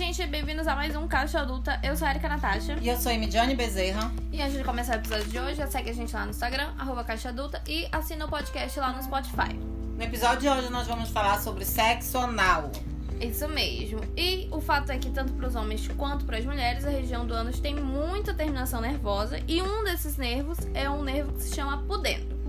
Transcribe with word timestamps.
gente, 0.00 0.26
bem-vindos 0.28 0.66
a 0.66 0.74
mais 0.74 0.96
um 0.96 1.06
Caixa 1.06 1.40
Adulta. 1.40 1.78
Eu 1.82 1.94
sou 1.94 2.08
a 2.08 2.10
Erika 2.12 2.26
Natasha. 2.26 2.78
E 2.80 2.88
eu 2.88 2.96
sou 2.96 3.12
a 3.12 3.18
Midiane 3.18 3.54
Bezerra. 3.54 4.10
E 4.32 4.40
antes 4.40 4.56
de 4.56 4.64
começar 4.64 4.94
o 4.94 4.98
episódio 4.98 5.26
de 5.26 5.38
hoje, 5.38 5.56
já 5.56 5.66
segue 5.66 5.90
a 5.90 5.92
gente 5.92 6.14
lá 6.14 6.24
no 6.24 6.30
Instagram, 6.30 6.70
arroba 6.78 7.04
Caixa 7.04 7.28
Adulta, 7.28 7.62
e 7.68 7.86
assina 7.92 8.24
o 8.24 8.28
podcast 8.28 8.80
lá 8.80 8.94
no 8.94 9.02
Spotify. 9.02 9.54
No 9.98 10.02
episódio 10.02 10.40
de 10.40 10.48
hoje 10.48 10.70
nós 10.70 10.86
vamos 10.86 11.10
falar 11.10 11.38
sobre 11.38 11.66
sexo 11.66 12.16
anal. 12.16 12.72
Isso 13.20 13.46
mesmo. 13.46 14.00
E 14.16 14.48
o 14.50 14.58
fato 14.58 14.90
é 14.90 14.96
que 14.96 15.10
tanto 15.10 15.34
para 15.34 15.46
os 15.46 15.54
homens 15.54 15.86
quanto 15.98 16.24
para 16.24 16.38
as 16.38 16.46
mulheres, 16.46 16.86
a 16.86 16.90
região 16.90 17.26
do 17.26 17.34
ânus 17.34 17.60
tem 17.60 17.74
muita 17.74 18.32
terminação 18.32 18.80
nervosa 18.80 19.38
e 19.46 19.60
um 19.60 19.84
desses 19.84 20.16
nervos 20.16 20.56
é 20.72 20.88
um 20.88 21.02
nervo 21.02 21.34
que 21.34 21.42
se 21.42 21.54
chama 21.54 21.76
pudendo. 21.82 22.40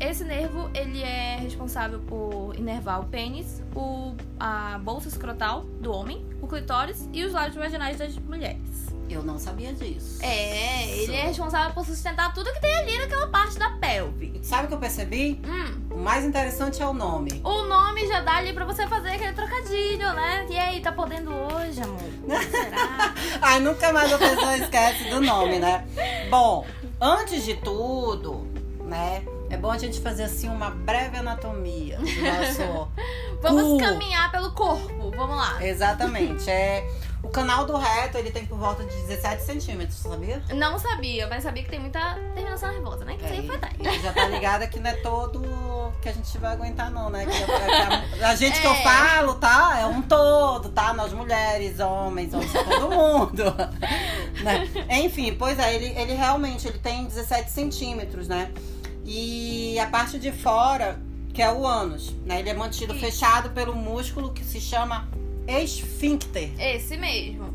Esse 0.00 0.24
nervo, 0.24 0.70
ele 0.74 1.02
é 1.02 1.36
responsável 1.36 2.00
por 2.00 2.54
inervar 2.58 3.00
o 3.00 3.04
pênis, 3.04 3.62
o, 3.76 4.14
a 4.40 4.78
bolsa 4.78 5.08
escrotal 5.08 5.64
do 5.80 5.92
homem, 5.92 6.24
o 6.44 6.48
clitóris 6.48 7.08
e 7.12 7.24
os 7.24 7.32
lábios 7.32 7.56
vaginais 7.56 7.98
das 7.98 8.16
mulheres. 8.16 8.84
Eu 9.08 9.22
não 9.22 9.38
sabia 9.38 9.72
disso. 9.72 10.18
É, 10.22 10.88
ele 10.98 11.14
é 11.14 11.22
responsável 11.26 11.74
por 11.74 11.84
sustentar 11.84 12.32
tudo 12.32 12.50
que 12.54 12.60
tem 12.60 12.74
ali 12.78 12.98
naquela 12.98 13.26
parte 13.28 13.58
da 13.58 13.68
pelve. 13.72 14.40
Sabe 14.42 14.64
o 14.64 14.68
que 14.68 14.74
eu 14.74 14.78
percebi? 14.78 15.40
Hum, 15.46 15.88
O 15.90 15.98
mais 15.98 16.24
interessante 16.24 16.82
é 16.82 16.86
o 16.86 16.94
nome. 16.94 17.40
o 17.44 17.62
nome 17.66 18.06
já 18.08 18.20
dá 18.22 18.36
ali 18.38 18.52
pra 18.54 18.64
você 18.64 18.86
fazer 18.86 19.10
aquele 19.10 19.34
trocadilho, 19.34 20.10
né? 20.14 20.46
E 20.48 20.56
aí, 20.58 20.80
tá 20.80 20.90
podendo 20.90 21.30
hoje, 21.32 21.82
amor? 21.82 22.00
Será? 22.50 23.14
Ai, 23.42 23.60
nunca 23.60 23.92
mais 23.92 24.10
a 24.10 24.16
pessoa 24.18 24.56
esquece 24.56 25.04
do 25.10 25.20
nome, 25.20 25.58
né? 25.58 25.86
Bom, 26.30 26.66
antes 26.98 27.44
de 27.44 27.54
tudo, 27.56 28.46
né? 28.86 29.22
É 29.50 29.56
bom 29.58 29.70
a 29.70 29.76
gente 29.78 30.00
fazer 30.00 30.24
assim 30.24 30.48
uma 30.48 30.70
breve 30.70 31.18
anatomia 31.18 31.98
do 31.98 32.04
nosso. 32.04 32.88
Vamos 33.42 33.72
cu. 33.72 33.78
caminhar 33.78 34.32
pelo 34.32 34.50
corpo, 34.52 35.03
vamos 35.16 35.36
lá. 35.36 35.64
Exatamente. 35.64 36.48
É, 36.50 36.88
o 37.22 37.28
canal 37.28 37.64
do 37.64 37.76
reto 37.76 38.18
ele 38.18 38.30
tem 38.30 38.44
por 38.44 38.58
volta 38.58 38.84
de 38.84 38.94
17 39.06 39.42
centímetros, 39.42 39.96
sabia? 39.98 40.42
Não 40.54 40.78
sabia, 40.78 41.26
mas 41.26 41.42
sabia 41.42 41.62
que 41.64 41.70
tem 41.70 41.80
muita 41.80 42.18
terminação 42.34 42.70
nervosa, 42.70 43.04
né? 43.04 43.16
Que 43.16 43.24
isso 43.24 43.32
aí 43.32 43.46
foi 43.46 43.56
atrás. 43.56 43.74
E 43.78 44.02
já 44.02 44.12
tá 44.12 44.26
ligada 44.28 44.66
que 44.66 44.78
não 44.78 44.90
é 44.90 44.94
todo 44.94 45.42
que 46.02 46.08
a 46.08 46.12
gente 46.12 46.36
vai 46.38 46.52
aguentar, 46.52 46.90
não, 46.90 47.08
né? 47.08 47.24
Que 47.24 47.42
a, 47.42 47.46
que 47.46 48.22
a- 48.22 48.28
a 48.28 48.34
gente 48.34 48.60
que 48.60 48.66
eu 48.66 48.72
É. 48.74 48.82
falo, 48.82 49.34
tá? 49.36 49.78
É 49.80 49.86
um 49.86 50.02
todo, 50.02 50.68
tá? 50.68 50.92
Nós 50.92 51.12
mulheres, 51.14 51.80
homens, 51.80 52.34
homens, 52.34 52.52
todo 52.52 52.90
mundo. 52.90 53.42
né? 54.44 54.68
Enfim, 55.00 55.34
pois 55.38 55.58
é, 55.58 55.74
ele, 55.74 55.98
ele 55.98 56.12
realmente 56.14 56.68
ele 56.68 56.78
tem 56.78 57.04
17 57.06 57.50
centímetros, 57.50 58.28
né? 58.28 58.50
E 59.06 59.78
a 59.78 59.86
parte 59.86 60.18
de 60.18 60.30
fora, 60.32 60.98
que 61.34 61.42
é 61.42 61.52
o 61.52 61.66
ânus, 61.66 62.14
né? 62.24 62.38
Ele 62.38 62.48
é 62.48 62.54
mantido 62.54 62.94
Isso. 62.94 63.04
fechado 63.04 63.50
pelo 63.50 63.74
músculo 63.74 64.32
que 64.32 64.44
se 64.44 64.60
chama 64.60 65.08
esfíncter. 65.48 66.52
Esse 66.58 66.96
mesmo. 66.96 67.52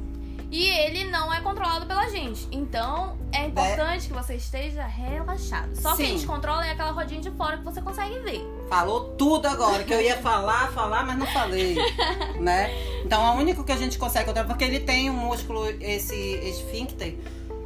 E 0.51 0.65
ele 0.65 1.05
não 1.05 1.31
é 1.31 1.41
controlado 1.41 1.85
pela 1.85 2.09
gente. 2.09 2.47
Então, 2.51 3.17
é 3.31 3.45
importante 3.45 4.07
que 4.07 4.13
você 4.13 4.35
esteja 4.35 4.83
relaxado. 4.83 5.75
Só 5.75 5.95
que 5.95 6.01
a 6.01 6.05
gente 6.05 6.25
controla 6.25 6.65
é 6.65 6.71
aquela 6.71 6.91
rodinha 6.91 7.21
de 7.21 7.29
fora 7.31 7.57
que 7.57 7.63
você 7.63 7.81
consegue 7.81 8.17
ver. 8.19 8.41
Falou 8.67 9.11
tudo 9.11 9.47
agora, 9.47 9.83
que 9.83 9.93
eu 9.93 10.01
ia 10.01 10.17
falar, 10.17 10.71
falar, 10.71 11.05
mas 11.05 11.17
não 11.17 11.27
falei, 11.27 11.77
né? 12.41 12.71
Então, 13.05 13.35
o 13.35 13.39
único 13.39 13.63
que 13.63 13.71
a 13.71 13.77
gente 13.77 13.97
consegue 13.97 14.25
controlar, 14.25 14.47
porque 14.47 14.63
ele 14.63 14.79
tem 14.79 15.09
um 15.09 15.13
músculo, 15.13 15.69
esse 15.79 16.15
esfíncter, 16.15 17.15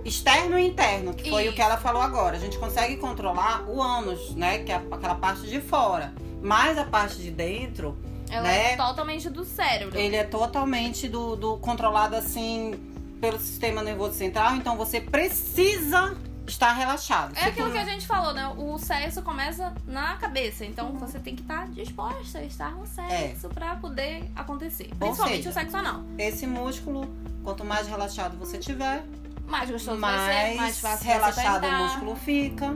externo 0.06 0.58
e 0.59 0.68
interno, 0.68 1.14
que 1.14 1.30
foi 1.30 1.44
Isso. 1.44 1.52
o 1.52 1.56
que 1.56 1.62
ela 1.62 1.78
falou 1.78 2.02
agora. 2.02 2.36
A 2.36 2.40
gente 2.40 2.58
consegue 2.58 2.98
controlar 2.98 3.64
o 3.70 3.82
ânus, 3.82 4.36
né? 4.36 4.59
Que 4.59 4.72
é 4.72 4.76
aquela 4.92 5.16
parte 5.16 5.48
de 5.48 5.62
fora. 5.62 6.14
Mas 6.42 6.78
a 6.78 6.84
parte 6.86 7.18
de 7.18 7.32
dentro, 7.32 7.98
Ela 8.30 8.44
Né? 8.44 8.74
é 8.74 8.76
totalmente 8.78 9.30
do 9.30 9.44
cérebro. 9.46 9.98
ele 9.98 10.16
é 10.16 10.24
totalmente 10.24 11.08
do, 11.08 11.36
do 11.36 11.58
controlado 11.58 12.16
assim 12.16 12.74
pelo 13.22 13.38
sistema 13.40 13.81
nervoso 13.84 14.16
central. 14.16 14.56
Então, 14.56 14.75
você 14.75 15.00
precisa 15.00 16.16
estar 16.46 16.74
relaxado. 16.74 17.34
É 17.38 17.46
aquilo 17.46 17.68
tu- 17.68 17.74
que 17.74 17.78
a 17.78 17.86
gente 17.86 18.06
falou, 18.06 18.34
né? 18.34 18.52
O 18.58 18.78
sexo 18.78 19.22
começa 19.22 19.74
na 19.88 20.18
cabeça. 20.18 20.66
Então 20.66 20.92
você 20.94 21.18
tem 21.19 21.36
que 21.36 21.42
estar 21.42 21.68
disposta 21.69 22.40
a 22.40 22.44
estar 22.44 22.72
no 22.72 22.86
sexo 22.86 23.47
pra 23.50 23.75
poder 23.78 24.30
acontecer. 24.36 24.90
Principalmente 25.00 25.38
seja, 25.38 25.50
o 25.50 25.53
sexo 25.53 25.78
anal. 25.78 26.02
Esse 26.18 26.46
músculo, 26.46 27.08
quanto 27.44 27.63
mais 27.63 27.88
relaxado 27.88 28.38
você 28.38 28.58
tiver, 28.58 29.03
Mais 29.48 29.70
gostoso 29.70 30.00
vai 30.00 30.18
ser, 30.18 30.26
mais, 30.26 30.58
mais 30.58 30.80
fácil 30.80 31.08
relaxado 31.08 31.68
o 31.68 31.72
músculo 31.72 32.16
fica. 32.16 32.76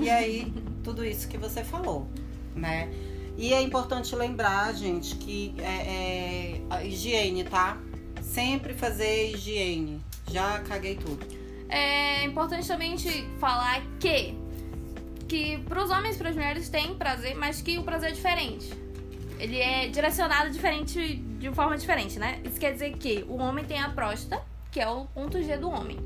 E 0.00 0.10
aí, 0.10 0.52
tudo 0.82 1.04
isso 1.04 1.28
que 1.28 1.38
você 1.38 1.64
falou, 1.64 2.08
né? 2.54 2.90
E 3.36 3.52
é 3.52 3.60
importante 3.60 4.14
lembrar, 4.14 4.72
gente, 4.74 5.16
que 5.16 5.54
é, 5.58 5.62
é, 5.62 6.60
a 6.70 6.84
higiene, 6.84 7.44
tá? 7.44 7.76
Sempre 8.22 8.74
fazer 8.74 9.32
higiene. 9.32 10.00
Já 10.30 10.60
caguei 10.60 10.96
tudo. 10.96 11.26
É 11.68 12.24
importante 12.24 12.68
também 12.68 12.96
gente 12.96 13.26
falar 13.38 13.82
que 13.98 14.36
que 15.26 15.58
pros 15.66 15.90
homens 15.90 16.16
e 16.16 16.18
pras 16.18 16.36
mulheres 16.36 16.68
tem 16.68 16.94
prazer, 16.94 17.34
mas 17.34 17.60
que 17.60 17.78
o 17.78 17.82
prazer 17.82 18.10
é 18.10 18.12
diferente. 18.12 18.70
Ele 19.38 19.58
é 19.58 19.88
direcionado 19.88 20.50
diferente 20.50 21.16
de 21.16 21.50
forma 21.52 21.76
diferente, 21.76 22.18
né? 22.18 22.40
Isso 22.44 22.60
quer 22.60 22.72
dizer 22.72 22.96
que 22.98 23.24
o 23.28 23.36
homem 23.38 23.64
tem 23.64 23.80
a 23.80 23.88
próstata, 23.88 24.42
que 24.74 24.80
é 24.80 24.88
o 24.88 25.04
ponto 25.04 25.40
G 25.40 25.56
do 25.56 25.70
homem. 25.70 25.98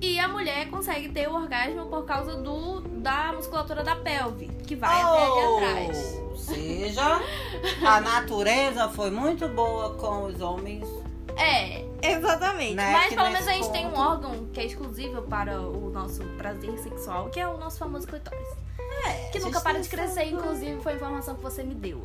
E 0.00 0.18
a 0.18 0.26
mulher 0.28 0.68
consegue 0.70 1.08
ter 1.08 1.28
o 1.28 1.34
orgasmo 1.34 1.86
por 1.86 2.04
causa 2.04 2.36
do 2.36 2.80
da 2.80 3.32
musculatura 3.32 3.84
da 3.84 3.94
pelve, 3.94 4.48
que 4.66 4.74
vai 4.74 5.00
até 5.00 5.22
ali 5.22 5.30
Ou 5.46 5.56
atrás. 5.58 5.96
seja, 6.36 7.20
a 7.86 8.00
natureza 8.00 8.88
foi 8.88 9.10
muito 9.10 9.46
boa 9.48 9.94
com 9.94 10.24
os 10.24 10.40
homens. 10.40 10.84
É, 11.36 11.84
exatamente. 12.02 12.74
Né, 12.74 12.90
Mas 12.92 13.08
que 13.10 13.14
pelo 13.14 13.30
menos 13.30 13.46
a 13.46 13.52
gente 13.52 13.70
tem 13.70 13.86
um 13.86 13.90
ponto- 13.90 14.00
órgão 14.00 14.46
que 14.52 14.58
é 14.60 14.64
exclusivo 14.64 15.22
para 15.22 15.60
o 15.60 15.90
nosso 15.90 16.24
prazer 16.36 16.76
sexual, 16.78 17.28
que 17.30 17.38
é 17.38 17.46
o 17.46 17.56
nosso 17.56 17.78
famoso 17.78 18.06
clitóris. 18.06 18.46
É, 19.06 19.28
Que 19.30 19.38
nunca 19.38 19.60
para 19.60 19.74
tem 19.74 19.82
de 19.82 19.88
crescer, 19.88 20.24
inclusive 20.24 20.80
foi 20.82 20.92
a 20.92 20.96
informação 20.96 21.34
que 21.36 21.42
você 21.42 21.62
me 21.62 21.74
deu. 21.74 22.02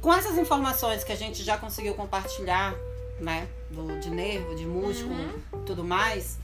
Com 0.00 0.12
essas 0.12 0.38
informações 0.38 1.02
que 1.04 1.12
a 1.12 1.16
gente 1.16 1.42
já 1.42 1.56
conseguiu 1.58 1.94
compartilhar, 1.94 2.74
né? 3.20 3.46
Do, 3.70 3.98
de 4.00 4.10
nervo, 4.10 4.54
de 4.54 4.66
músculo, 4.66 5.14
Uhum. 5.14 5.64
tudo 5.64 5.84
mais, 5.84 6.38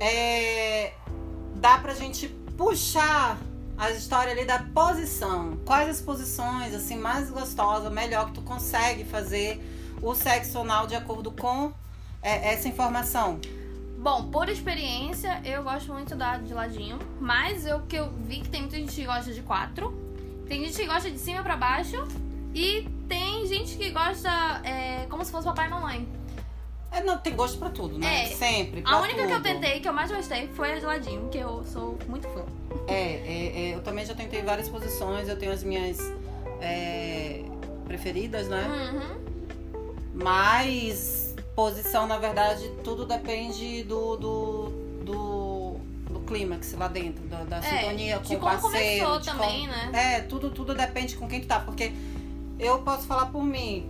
é, 0.00 0.92
dá 1.56 1.78
pra 1.78 1.94
gente 1.94 2.28
puxar 2.56 3.38
a 3.76 3.90
história 3.90 4.32
ali 4.32 4.44
da 4.44 4.58
posição. 4.58 5.56
Quais 5.64 5.88
as 5.88 6.00
posições, 6.00 6.74
assim, 6.74 6.96
mais 6.96 7.30
gostosas, 7.30 7.92
melhor 7.92 8.26
que 8.26 8.32
tu 8.32 8.42
consegue 8.42 9.04
fazer 9.04 9.60
o 10.02 10.14
sexo 10.14 10.58
anal 10.58 10.86
de 10.86 10.94
acordo 10.96 11.30
com 11.30 11.72
é, 12.22 12.52
essa 12.52 12.68
informação. 12.68 13.40
Bom, 13.98 14.30
por 14.30 14.48
experiência, 14.48 15.40
eu 15.44 15.62
gosto 15.64 15.92
muito 15.92 16.14
da 16.14 16.36
de 16.36 16.54
ladinho, 16.54 16.98
mas 17.20 17.66
eu 17.66 17.80
que 17.82 17.96
eu 17.96 18.12
vi 18.12 18.40
que 18.40 18.48
tem 18.48 18.60
muita 18.62 18.76
gente 18.76 18.94
que 18.94 19.04
gosta 19.04 19.32
de 19.32 19.42
quatro, 19.42 19.92
tem 20.46 20.64
gente 20.64 20.76
que 20.76 20.86
gosta 20.86 21.10
de 21.10 21.18
cima 21.18 21.42
pra 21.42 21.56
baixo 21.56 21.96
e 22.54 22.88
gente 23.58 23.76
que 23.76 23.90
gosta 23.90 24.30
é, 24.64 25.06
como 25.08 25.24
se 25.24 25.30
fosse 25.30 25.44
papai 25.46 25.66
e 25.66 25.70
mamãe. 25.70 26.08
É, 26.90 27.02
não, 27.02 27.18
tem 27.18 27.36
gosto 27.36 27.58
pra 27.58 27.68
tudo, 27.68 27.98
né? 27.98 28.24
É. 28.24 28.26
Sempre. 28.34 28.82
A 28.86 28.98
única 29.00 29.16
que 29.26 29.32
eu 29.32 29.36
tudo. 29.36 29.42
tentei, 29.42 29.80
que 29.80 29.88
eu 29.88 29.92
mais 29.92 30.10
gostei, 30.10 30.48
foi 30.54 30.72
a 30.72 30.78
de 30.78 30.86
ladinho, 30.86 31.28
que 31.28 31.36
eu 31.38 31.62
sou 31.64 31.98
muito 32.08 32.26
fã. 32.28 32.42
É, 32.86 32.94
é, 32.94 33.52
é, 33.70 33.74
eu 33.74 33.82
também 33.82 34.06
já 34.06 34.14
tentei 34.14 34.42
várias 34.42 34.68
posições, 34.70 35.28
eu 35.28 35.38
tenho 35.38 35.52
as 35.52 35.62
minhas 35.62 35.98
é, 36.62 37.44
preferidas, 37.86 38.48
né? 38.48 38.66
Uhum. 38.66 39.28
Mas 40.14 41.34
posição, 41.54 42.06
na 42.06 42.18
verdade, 42.18 42.70
tudo 42.82 43.04
depende 43.04 43.82
do, 43.82 44.16
do, 44.16 44.68
do, 45.04 45.76
do 46.10 46.20
clímax 46.26 46.72
lá 46.72 46.88
dentro, 46.88 47.22
da, 47.26 47.44
da 47.44 47.58
É, 47.58 47.62
sintonia 47.62 48.16
com 48.18 48.22
de 48.24 48.36
o 48.36 48.38
como 48.38 48.52
parceiro. 48.62 49.04
começou 49.04 49.20
de 49.20 49.26
também, 49.26 49.68
como- 49.68 49.92
né? 49.92 50.14
É, 50.16 50.20
tudo, 50.20 50.50
tudo 50.50 50.74
depende 50.74 51.16
com 51.16 51.28
quem 51.28 51.40
tu 51.40 51.46
tá. 51.48 51.60
Porque 51.60 51.92
eu 52.58 52.80
posso 52.80 53.06
falar 53.06 53.26
por 53.26 53.42
mim. 53.42 53.88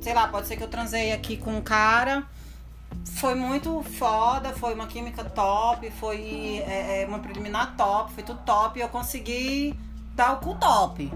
Sei 0.00 0.14
lá, 0.14 0.28
pode 0.28 0.46
ser 0.46 0.56
que 0.56 0.62
eu 0.62 0.68
transei 0.68 1.12
aqui 1.12 1.36
com 1.36 1.56
um 1.56 1.60
cara. 1.60 2.24
Foi 3.16 3.34
muito 3.34 3.82
foda, 3.82 4.50
foi 4.50 4.74
uma 4.74 4.86
química 4.86 5.24
top, 5.24 5.90
foi 5.90 6.62
é, 6.66 7.02
é, 7.02 7.06
uma 7.06 7.18
preliminar 7.18 7.76
top, 7.76 8.12
foi 8.12 8.22
tudo 8.22 8.40
top 8.44 8.78
e 8.78 8.82
eu 8.82 8.88
consegui 8.88 9.78
dar 10.14 10.34
o 10.34 10.36
cu 10.38 10.54
top. 10.54 11.10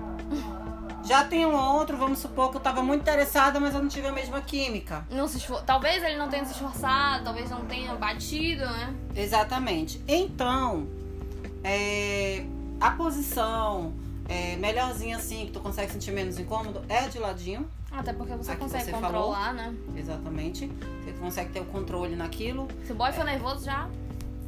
Já 1.04 1.24
tem 1.24 1.44
um 1.44 1.54
outro, 1.54 1.96
vamos 1.96 2.20
supor 2.20 2.50
que 2.50 2.58
eu 2.58 2.60
tava 2.60 2.82
muito 2.82 3.02
interessada, 3.02 3.58
mas 3.58 3.74
eu 3.74 3.82
não 3.82 3.88
tive 3.88 4.06
a 4.06 4.12
mesma 4.12 4.40
química. 4.40 5.04
Não 5.10 5.26
se 5.26 5.38
esfor... 5.38 5.62
Talvez 5.62 6.02
ele 6.02 6.16
não 6.16 6.28
tenha 6.28 6.44
se 6.44 6.52
esforçado, 6.52 7.24
talvez 7.24 7.50
não 7.50 7.64
tenha 7.64 7.94
batido, 7.94 8.64
né? 8.64 8.94
Exatamente. 9.14 10.00
Então, 10.06 10.86
é, 11.64 12.44
a 12.80 12.90
posição 12.92 13.92
é, 14.32 14.56
melhorzinha 14.56 15.16
assim, 15.18 15.46
que 15.46 15.52
tu 15.52 15.60
consegue 15.60 15.92
sentir 15.92 16.10
menos 16.10 16.38
incômodo, 16.38 16.82
é 16.88 17.06
de 17.08 17.18
ladinho. 17.18 17.68
Até 17.90 18.12
porque 18.14 18.34
você 18.34 18.56
consegue 18.56 18.84
você 18.84 18.92
controlar, 18.92 19.52
né? 19.52 19.74
Exatamente. 19.94 20.66
Você 21.04 21.12
consegue 21.20 21.52
ter 21.52 21.60
o 21.60 21.66
controle 21.66 22.16
naquilo. 22.16 22.66
Se 22.86 22.92
o 22.92 22.94
boy 22.94 23.12
for 23.12 23.24
nervoso, 23.24 23.66
já 23.66 23.88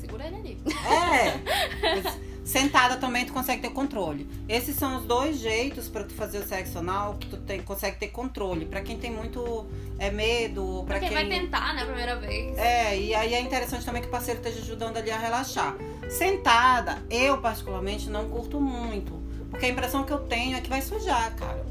segura 0.00 0.26
ele 0.26 0.36
ali. 0.36 0.58
É! 0.86 2.24
Sentada 2.44 2.96
também 2.98 3.24
tu 3.24 3.32
consegue 3.32 3.62
ter 3.62 3.70
controle. 3.70 4.28
Esses 4.46 4.76
são 4.76 4.98
os 4.98 5.04
dois 5.04 5.38
jeitos 5.38 5.88
pra 5.88 6.04
tu 6.04 6.12
fazer 6.12 6.38
o 6.38 6.46
sexo 6.46 6.78
anal 6.78 7.14
que 7.14 7.26
tu 7.28 7.38
tem, 7.38 7.62
consegue 7.62 7.98
ter 7.98 8.08
controle. 8.08 8.66
Pra 8.66 8.82
quem 8.82 8.98
tem 8.98 9.10
muito 9.10 9.66
é, 9.98 10.10
medo, 10.10 10.84
pra 10.86 10.98
Pra 10.98 11.00
quem 11.00 11.08
quem. 11.08 11.28
vai 11.28 11.40
tentar, 11.40 11.74
né, 11.74 11.82
a 11.82 11.86
primeira 11.86 12.16
vez. 12.16 12.56
É, 12.58 12.98
e 12.98 13.14
aí 13.14 13.32
é 13.32 13.40
interessante 13.40 13.84
também 13.84 14.02
que 14.02 14.08
o 14.08 14.10
parceiro 14.10 14.40
esteja 14.40 14.60
ajudando 14.60 14.98
ali 14.98 15.10
a 15.10 15.18
relaxar. 15.18 15.74
Sentada, 16.10 17.02
eu 17.10 17.38
particularmente 17.38 18.10
não 18.10 18.28
curto 18.28 18.60
muito. 18.60 19.23
Porque 19.54 19.66
a 19.66 19.68
impressão 19.68 20.02
que 20.02 20.12
eu 20.12 20.18
tenho 20.18 20.56
é 20.56 20.60
que 20.60 20.68
vai 20.68 20.82
sujar, 20.82 21.32
cara. 21.36 21.64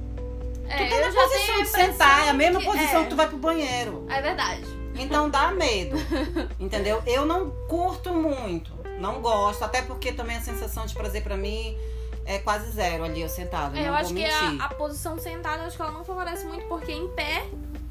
É, 0.70 0.86
tu 0.86 0.90
tá 0.90 1.02
na 1.02 1.12
posição 1.14 1.62
de 1.62 1.68
sentar, 1.68 2.28
é 2.28 2.30
a 2.30 2.34
mesma 2.34 2.60
que- 2.62 2.66
posição 2.66 3.02
é. 3.02 3.04
que 3.04 3.10
tu 3.10 3.16
vai 3.18 3.28
pro 3.28 3.38
banheiro. 3.38 4.08
É 4.10 4.22
verdade. 4.22 4.64
Então 4.96 5.30
dá 5.30 5.52
medo. 5.52 5.98
entendeu? 6.58 7.04
Eu 7.06 7.26
não 7.26 7.52
curto 7.68 8.14
muito. 8.14 8.72
Não 9.00 9.22
gosto. 9.22 9.64
Até 9.66 9.82
porque 9.82 10.14
também 10.14 10.38
a 10.38 10.42
sensação 10.42 10.86
de 10.86 10.94
prazer 10.94 11.22
pra 11.24 11.36
mim 11.36 11.78
é 12.26 12.40
quase 12.40 12.72
zero 12.72 13.04
ali, 13.04 13.22
eu 13.22 13.28
sentado. 13.28 13.76
É, 13.78 13.90
eu 13.90 13.94
acho 13.94 14.14
que 14.14 14.24
a, 14.24 14.64
a 14.64 14.70
posição 14.70 15.20
sentada, 15.20 15.64
acho 15.64 15.76
que 15.76 15.82
ela 15.82 15.92
não 15.92 16.06
favorece 16.06 16.46
muito, 16.46 16.66
porque 16.68 16.94
em 16.94 17.10
pé, 17.10 17.44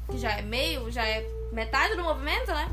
que 0.09 0.17
já 0.17 0.31
é 0.31 0.41
meio, 0.41 0.89
já 0.89 1.07
é 1.07 1.23
metade 1.51 1.95
do 1.95 2.01
movimento, 2.01 2.47
né? 2.51 2.67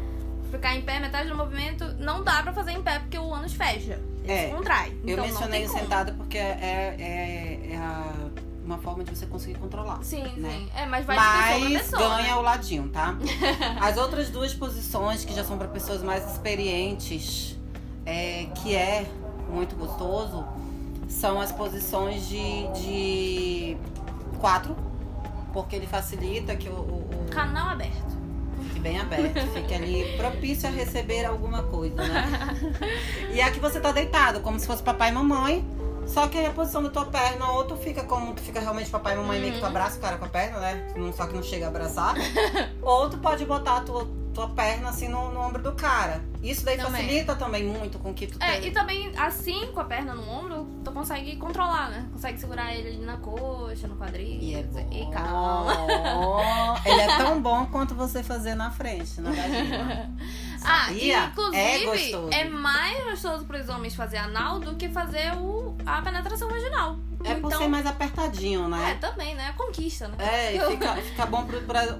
Ficar 0.50 0.75
em 0.75 0.81
pé, 0.81 0.99
metade 0.99 1.28
do 1.28 1.37
movimento, 1.37 1.84
não 1.99 2.25
dá 2.25 2.43
pra 2.43 2.55
fazer 2.55 2.73
em 2.73 2.82
pé 2.82 2.99
porque 3.00 3.19
o 3.19 3.34
ânus 3.34 3.52
fecha. 3.52 4.00
É, 4.32 4.48
contrai. 4.48 4.90
Eu 5.04 5.10
então, 5.14 5.26
mencionei 5.26 5.66
não 5.66 5.74
o 5.74 5.78
sentado 5.78 6.12
porque 6.14 6.38
é, 6.38 6.94
é, 6.98 7.72
é 7.72 7.76
a- 7.76 8.30
uma 8.64 8.78
forma 8.78 9.02
de 9.02 9.16
você 9.16 9.26
conseguir 9.26 9.58
controlar. 9.58 9.98
Sim, 10.02 10.22
né? 10.36 10.50
sim. 10.50 10.68
É, 10.76 10.86
mas 10.86 11.04
vai 11.04 11.16
de 11.18 11.22
pessoa 11.24 11.58
pra 11.60 11.68
Mas 11.70 11.82
pessoa. 11.82 12.08
ganha 12.16 12.28
né? 12.28 12.34
o 12.36 12.40
ladinho, 12.42 12.88
tá? 12.88 13.16
As 13.80 13.96
outras 13.96 14.30
duas 14.30 14.54
posições, 14.54 15.24
que 15.24 15.34
já 15.34 15.42
são 15.44 15.58
para 15.58 15.66
pessoas 15.68 16.02
mais 16.02 16.30
experientes, 16.30 17.58
é, 18.06 18.46
que 18.62 18.74
é 18.74 19.06
muito 19.50 19.74
gostoso, 19.74 20.46
são 21.08 21.40
as 21.40 21.50
posições 21.50 22.28
de, 22.28 22.68
de 22.80 23.76
quatro, 24.38 24.76
porque 25.52 25.74
ele 25.74 25.86
facilita 25.88 26.54
que 26.54 26.68
o- 26.68 26.72
o- 26.72 27.26
Canal 27.30 27.70
aberto. 27.70 28.09
Fique 28.80 28.82
bem 28.82 28.98
aberto, 28.98 29.46
fique 29.52 29.74
ali 29.74 30.16
propício 30.16 30.68
a 30.68 30.72
receber 30.72 31.24
alguma 31.24 31.62
coisa, 31.64 31.96
né? 31.96 32.24
E 33.32 33.40
aqui 33.40 33.60
você 33.60 33.78
tá 33.80 33.92
deitado, 33.92 34.40
como 34.40 34.58
se 34.58 34.66
fosse 34.66 34.82
papai 34.82 35.10
e 35.10 35.12
mamãe. 35.12 35.64
Só 36.06 36.26
que 36.26 36.36
aí 36.38 36.46
a 36.46 36.50
posição 36.50 36.82
da 36.82 36.90
tua 36.90 37.04
perna, 37.04 37.52
ou 37.52 37.64
tu 37.64 37.76
fica 37.76 38.02
como 38.02 38.34
tu 38.34 38.40
fica 38.42 38.58
realmente 38.58 38.90
papai 38.90 39.14
e 39.14 39.16
mamãe, 39.18 39.38
meio 39.38 39.52
que 39.52 39.58
tu 39.60 39.62
Uhum. 39.62 39.68
abraça 39.68 39.96
o 39.98 40.00
cara 40.00 40.16
com 40.18 40.24
a 40.24 40.28
perna, 40.28 40.58
né? 40.58 40.88
Só 41.16 41.26
que 41.26 41.34
não 41.34 41.42
chega 41.42 41.66
a 41.66 41.68
abraçar. 41.68 42.14
ou 42.82 43.08
tu 43.08 43.18
pode 43.18 43.44
botar 43.44 43.76
a 43.76 43.80
tua, 43.82 44.08
tua 44.34 44.48
perna 44.48 44.88
assim 44.88 45.08
no, 45.08 45.30
no 45.32 45.40
ombro 45.40 45.62
do 45.62 45.72
cara. 45.72 46.20
Isso 46.42 46.64
daí 46.64 46.76
Também. 46.78 47.02
facilita 47.02 47.36
também 47.36 47.62
muito 47.64 47.98
com 48.00 48.12
que 48.12 48.26
tu 48.26 48.42
É, 48.42 48.52
tenha. 48.56 48.66
e 48.66 48.70
também, 48.72 49.12
assim, 49.16 49.68
com 49.72 49.78
a 49.80 49.84
perna 49.84 50.14
no 50.14 50.28
ombro, 50.28 50.59
tu 50.84 50.92
consegue 50.92 51.36
controlar, 51.36 51.90
né? 51.90 52.08
Consegue 52.12 52.38
segurar 52.38 52.74
ele 52.74 52.88
ali 52.88 52.98
na 52.98 53.16
coxa, 53.18 53.86
no 53.86 53.96
quadril. 53.96 54.40
E 54.40 54.54
é 54.54 54.62
bom. 54.62 54.88
E 54.90 55.10
calma. 55.10 56.80
Ele 56.84 57.00
é 57.00 57.16
tão 57.16 57.40
bom 57.40 57.66
quanto 57.66 57.94
você 57.94 58.22
fazer 58.22 58.54
na 58.54 58.70
frente, 58.70 59.20
na 59.20 59.30
vagina. 59.30 60.10
Ah, 60.62 60.92
e, 60.92 61.10
Sabia? 61.10 61.24
inclusive, 61.24 62.34
é 62.34 62.40
é 62.40 62.44
mais 62.44 63.02
gostoso 63.04 63.46
pros 63.46 63.70
homens 63.70 63.94
fazer 63.94 64.18
anal 64.18 64.60
do 64.60 64.74
que 64.74 64.90
fazer 64.90 65.34
o, 65.38 65.74
a 65.86 66.02
penetração 66.02 66.50
vaginal. 66.50 66.98
É 67.24 67.34
por 67.34 67.46
então, 67.46 67.62
ser 67.62 67.68
mais 67.68 67.86
apertadinho, 67.86 68.68
né? 68.68 68.90
É, 68.90 68.94
também, 68.96 69.34
né? 69.34 69.48
A 69.48 69.52
conquista, 69.54 70.08
né? 70.08 70.16
É, 70.18 70.56
e 70.56 70.60
fica, 70.70 70.94
fica 70.96 71.24
bom 71.24 71.46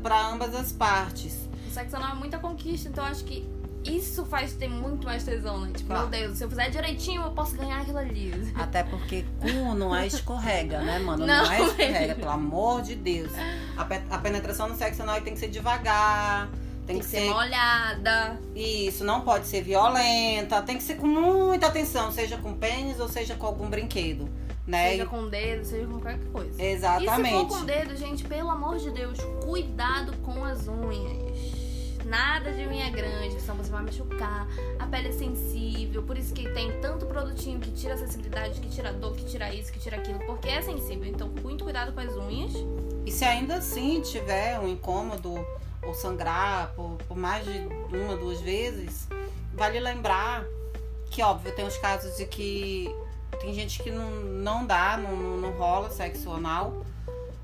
pra 0.02 0.26
ambas 0.26 0.54
as 0.54 0.72
partes. 0.72 1.48
O 1.66 1.70
sexo 1.70 1.96
anal 1.96 2.12
é 2.12 2.14
muita 2.16 2.38
conquista, 2.38 2.90
então 2.90 3.02
eu 3.04 3.10
acho 3.10 3.24
que 3.24 3.48
isso 3.84 4.24
faz 4.26 4.52
ter 4.52 4.68
muito 4.68 5.06
mais 5.06 5.24
tesão, 5.24 5.60
né? 5.60 5.70
Tipo, 5.74 5.88
Claro. 5.88 6.08
meu 6.08 6.20
Deus, 6.20 6.38
se 6.38 6.44
eu 6.44 6.48
fizer 6.48 6.68
direitinho, 6.70 7.22
eu 7.22 7.30
posso 7.30 7.56
ganhar 7.56 7.80
aquilo 7.80 7.98
ali. 7.98 8.32
Até 8.54 8.82
porque 8.82 9.24
cu 9.40 9.74
não 9.74 9.94
é 9.94 10.06
escorrega, 10.06 10.80
né, 10.80 10.98
mano? 10.98 11.26
Não 11.26 11.44
Não, 11.44 11.52
é 11.52 11.60
escorrega, 11.62 11.98
mesmo. 12.00 12.14
pelo 12.16 12.30
amor 12.30 12.82
de 12.82 12.94
Deus. 12.94 13.30
A, 13.76 13.84
pe- 13.84 14.02
a 14.10 14.18
penetração 14.18 14.68
no 14.68 14.76
sexo 14.76 15.02
anal 15.02 15.20
tem 15.22 15.32
que 15.34 15.40
ser 15.40 15.48
devagar. 15.48 16.48
Tem, 16.86 16.96
Tem 16.96 16.98
que 16.98 17.04
ser 17.04 17.28
molhada. 17.30 18.40
Isso, 18.54 19.04
não 19.04 19.20
pode 19.20 19.46
ser 19.46 19.62
violenta. 19.62 20.60
Tem 20.62 20.76
que 20.76 20.82
ser 20.82 20.96
com 20.96 21.06
muita 21.06 21.68
atenção, 21.68 22.10
seja 22.10 22.36
com 22.36 22.52
pênis 22.54 22.98
ou 22.98 23.08
seja 23.08 23.36
com 23.36 23.46
algum 23.46 23.70
brinquedo, 23.70 24.28
né? 24.66 24.90
Seja 24.90 25.06
com 25.06 25.20
o 25.20 25.30
dedo, 25.30 25.64
seja 25.64 25.86
com 25.86 25.92
qualquer 26.00 26.18
coisa. 26.32 26.50
E 26.50 26.54
se 26.56 26.62
Exatamente. 26.62 27.30
for 27.30 27.46
com 27.46 27.54
o 27.62 27.64
dedo, 27.64 27.96
gente, 27.96 28.24
pelo 28.24 28.50
amor 28.50 28.78
de 28.78 28.90
Deus, 28.90 29.18
cuidado 29.44 30.12
com 30.24 30.44
as 30.44 30.66
unhas. 30.66 31.59
Nada 32.10 32.50
de 32.50 32.66
unha 32.66 32.90
grande, 32.90 33.40
senão 33.40 33.54
você 33.54 33.70
vai 33.70 33.84
machucar. 33.84 34.48
A 34.80 34.86
pele 34.88 35.10
é 35.10 35.12
sensível, 35.12 36.02
por 36.02 36.18
isso 36.18 36.34
que 36.34 36.50
tem 36.50 36.80
tanto 36.80 37.06
produtinho 37.06 37.60
que 37.60 37.70
tira 37.70 37.94
a 37.94 37.96
sensibilidade, 37.96 38.60
que 38.60 38.68
tira 38.68 38.92
dor, 38.92 39.14
que 39.14 39.24
tira 39.26 39.54
isso, 39.54 39.72
que 39.72 39.78
tira 39.78 39.96
aquilo, 39.96 40.18
porque 40.26 40.48
é 40.48 40.60
sensível. 40.60 41.04
Então, 41.04 41.28
muito 41.28 41.62
cuidado 41.62 41.92
com 41.92 42.00
as 42.00 42.16
unhas. 42.16 42.52
E 43.06 43.12
se 43.12 43.24
ainda 43.24 43.54
assim 43.58 44.00
tiver 44.00 44.58
um 44.58 44.66
incômodo 44.66 45.36
ou 45.84 45.94
sangrar 45.94 46.72
por, 46.74 46.96
por 47.06 47.16
mais 47.16 47.44
de 47.44 47.60
uma, 47.96 48.16
duas 48.16 48.40
vezes, 48.40 49.06
vale 49.54 49.78
lembrar 49.78 50.44
que, 51.12 51.22
óbvio, 51.22 51.54
tem 51.54 51.64
os 51.64 51.76
casos 51.76 52.16
de 52.16 52.26
que 52.26 52.92
tem 53.40 53.54
gente 53.54 53.80
que 53.80 53.92
não, 53.92 54.10
não 54.10 54.66
dá, 54.66 54.96
não, 54.96 55.16
não 55.36 55.52
rola 55.52 55.88
sexo 55.90 56.32
anal, 56.32 56.84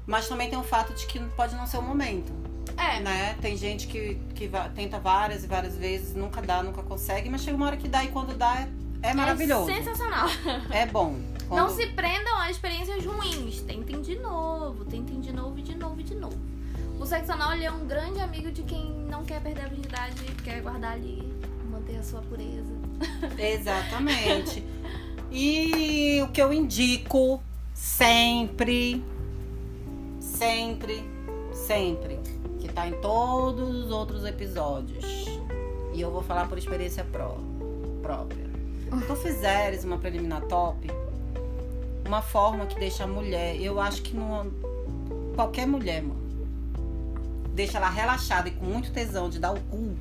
mas 0.05 0.27
também 0.27 0.51
tem 0.51 0.59
o 0.59 0.65
fato 0.65 0.93
de 0.93 1.07
que 1.07 1.21
pode 1.37 1.55
não 1.55 1.69
ser 1.69 1.79
o 1.79 1.83
momento, 1.83 2.33
É, 2.77 3.01
né? 3.01 3.37
Tem 3.41 3.57
gente 3.57 3.87
que, 3.87 4.17
que 4.35 4.51
tenta 4.75 4.99
várias 4.99 5.45
e 5.45 5.47
várias 5.47 5.77
vezes, 5.77 6.15
nunca 6.15 6.43
dá, 6.43 6.63
nunca 6.63 6.83
consegue, 6.83 7.29
mas 7.31 7.43
chega 7.43 7.57
uma 7.57 7.67
hora 7.67 7.77
que 7.77 7.89
dá 7.89 8.05
e 8.05 8.09
quando 8.09 8.37
dá 8.37 8.61
é, 9.03 9.11
é 9.11 9.15
maravilhoso. 9.15 9.71
É 9.71 9.77
sensacional. 9.77 10.29
É 10.71 10.87
bom. 10.87 11.13
Não 11.49 11.49
Quando- 11.49 11.77
se 11.77 11.87
prendam 11.89 12.37
a 12.39 12.51
experiências 12.51 13.05
ruins. 13.05 13.61
Tentem 13.63 14.03
de 14.03 14.17
novo, 14.19 14.85
tentem 14.85 15.21
de 15.21 15.33
novo, 15.33 15.59
e 15.59 15.63
de 15.63 15.75
novo 15.77 16.01
e 16.01 16.03
de 16.05 16.15
novo. 16.15 16.37
O 16.99 17.07
sexo 17.07 17.33
anal 17.33 17.53
é 17.53 17.71
um 17.71 17.87
grande 17.87 18.21
amigo 18.21 18.51
de 18.51 18.63
quem 18.63 18.91
não 19.09 19.25
quer 19.25 19.41
perder 19.41 19.67
a 19.67 19.69
virgindade, 19.69 20.23
quer 20.43 20.61
guardar 20.61 20.93
ali, 20.95 21.33
manter 21.71 21.97
a 21.97 22.03
sua 22.03 22.21
pureza. 22.23 22.75
Exatamente. 23.39 24.65
E 25.31 26.21
o 26.23 26.29
que 26.29 26.41
eu 26.43 26.53
indico 26.53 27.41
sempre, 27.75 29.05
sempre, 30.19 31.05
sempre, 31.53 32.19
tá 32.77 32.87
em 32.87 32.93
todos 33.01 33.75
os 33.87 33.91
outros 33.91 34.23
episódios. 34.25 35.05
E 35.95 36.01
eu 36.01 36.11
vou 36.11 36.23
falar 36.23 36.47
por 36.47 36.59
experiência 36.59 37.03
pró- 37.05 37.39
própria. 38.03 38.45
Se 39.01 39.07
tu 39.07 39.17
fizeres 39.17 39.83
uma 39.83 39.97
preliminar 39.97 40.43
top, 40.43 40.87
uma 42.07 42.21
forma 42.21 42.67
que 42.67 42.79
deixa 42.79 43.05
a 43.05 43.07
mulher, 43.07 43.57
eu 43.61 43.81
acho 43.81 44.03
que 44.03 44.15
não. 44.15 44.51
Qualquer 45.35 45.67
mulher, 45.67 46.03
mano. 46.03 46.25
Deixa 47.55 47.79
ela 47.79 47.89
relaxada 47.89 48.49
e 48.49 48.53
com 48.53 48.67
muito 48.67 48.93
tesão 48.93 49.31
de 49.31 49.39
dar 49.39 49.53
o 49.55 49.61
cu. 49.61 49.97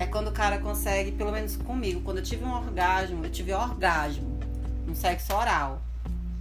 É 0.00 0.06
quando 0.06 0.28
o 0.28 0.32
cara 0.32 0.58
consegue, 0.58 1.12
pelo 1.12 1.30
menos 1.30 1.54
comigo, 1.56 2.00
quando 2.00 2.16
eu 2.18 2.24
tive 2.24 2.44
um 2.44 2.52
orgasmo, 2.52 3.24
eu 3.24 3.30
tive 3.30 3.52
orgasmo 3.54 4.36
no 4.84 4.96
sexo 4.96 5.32
oral. 5.32 5.80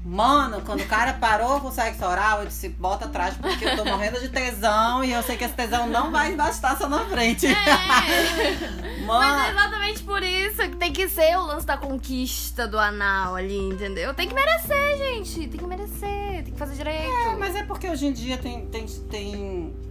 Mano, 0.03 0.61
quando 0.65 0.81
o 0.81 0.87
cara 0.87 1.13
parou 1.13 1.61
com 1.61 1.67
o 1.67 1.71
sexo 1.71 2.03
oral, 2.03 2.39
eu 2.39 2.47
disse, 2.47 2.67
bota 2.69 3.05
atrás 3.05 3.35
porque 3.37 3.63
eu 3.63 3.75
tô 3.75 3.85
morrendo 3.85 4.19
de 4.19 4.29
tesão 4.29 5.03
e 5.03 5.11
eu 5.11 5.21
sei 5.21 5.37
que 5.37 5.43
esse 5.43 5.53
tesão 5.53 5.87
não 5.87 6.11
vai 6.11 6.35
bastar 6.35 6.75
só 6.75 6.89
na 6.89 7.05
frente. 7.05 7.45
É, 7.45 7.53
mas 9.05 9.23
é 9.23 9.29
Mano, 9.29 9.49
exatamente 9.51 10.03
por 10.03 10.23
isso 10.23 10.57
que 10.57 10.75
tem 10.75 10.91
que 10.91 11.07
ser 11.07 11.37
o 11.37 11.45
lance 11.45 11.67
da 11.67 11.77
conquista 11.77 12.67
do 12.67 12.79
anal 12.79 13.35
ali, 13.35 13.59
entendeu? 13.59 14.11
Tem 14.15 14.27
que 14.27 14.33
merecer, 14.33 14.97
gente. 14.97 15.47
Tem 15.47 15.59
que 15.59 15.67
merecer, 15.67 16.43
tem 16.43 16.53
que 16.53 16.57
fazer 16.57 16.75
direito. 16.75 17.11
é, 17.11 17.35
mas 17.35 17.55
é 17.55 17.63
porque 17.63 17.87
hoje 17.87 18.07
em 18.07 18.13
dia 18.13 18.37
tem. 18.37 18.65
tem, 18.67 18.85
tem... 18.87 19.90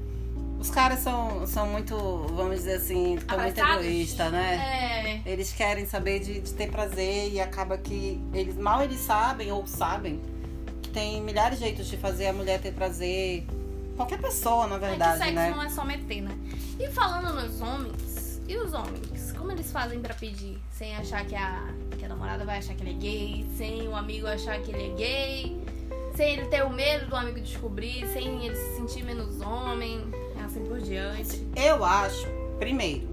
Os 0.60 0.68
caras 0.68 0.98
são, 1.00 1.46
são 1.46 1.66
muito, 1.66 1.96
vamos 2.34 2.56
dizer 2.56 2.74
assim, 2.74 3.16
ficam 3.18 3.38
muito 3.38 3.58
egoístas, 3.58 4.30
né? 4.30 5.22
É. 5.24 5.30
Eles 5.30 5.52
querem 5.52 5.86
saber 5.86 6.20
de, 6.20 6.40
de 6.40 6.52
ter 6.52 6.70
prazer 6.70 7.32
e 7.32 7.40
acaba 7.40 7.78
que 7.78 8.20
eles 8.34 8.56
mal 8.56 8.82
eles 8.82 9.00
sabem 9.00 9.50
ou 9.50 9.66
sabem 9.66 10.20
que 10.82 10.90
tem 10.90 11.22
milhares 11.22 11.58
de 11.58 11.64
jeitos 11.64 11.86
de 11.86 11.96
fazer 11.96 12.26
a 12.26 12.32
mulher 12.32 12.60
ter 12.60 12.72
prazer. 12.72 13.46
Qualquer 13.96 14.20
pessoa, 14.20 14.66
na 14.66 14.76
É 14.76 14.78
verdade, 14.78 15.18
sexo 15.18 15.34
né? 15.34 15.50
não 15.50 15.62
é 15.62 15.68
só 15.70 15.84
meter, 15.84 16.20
né? 16.22 16.36
E 16.78 16.88
falando 16.88 17.34
nos 17.34 17.60
homens, 17.60 18.40
e 18.46 18.56
os 18.56 18.72
homens? 18.74 19.32
Como 19.32 19.52
eles 19.52 19.70
fazem 19.72 20.00
pra 20.00 20.12
pedir? 20.14 20.58
Sem 20.70 20.94
achar 20.96 21.24
que 21.24 21.34
a, 21.34 21.72
que 21.98 22.04
a 22.04 22.08
namorada 22.08 22.44
vai 22.44 22.58
achar 22.58 22.74
que 22.74 22.82
ele 22.82 22.90
é 22.90 22.94
gay, 22.94 23.46
sem 23.56 23.88
o 23.88 23.96
amigo 23.96 24.26
achar 24.26 24.60
que 24.60 24.70
ele 24.72 24.92
é 24.92 24.94
gay, 24.94 25.60
sem 26.14 26.34
ele 26.34 26.46
ter 26.48 26.64
o 26.64 26.70
medo 26.70 27.06
do 27.06 27.16
amigo 27.16 27.40
descobrir, 27.40 28.06
sem 28.08 28.44
ele 28.44 28.56
se 28.56 28.76
sentir 28.76 29.04
menos 29.04 29.40
homem, 29.40 30.10
assim 30.50 30.64
por 30.66 30.78
diante. 30.80 31.46
Eu 31.56 31.84
acho, 31.84 32.26
primeiro, 32.58 33.08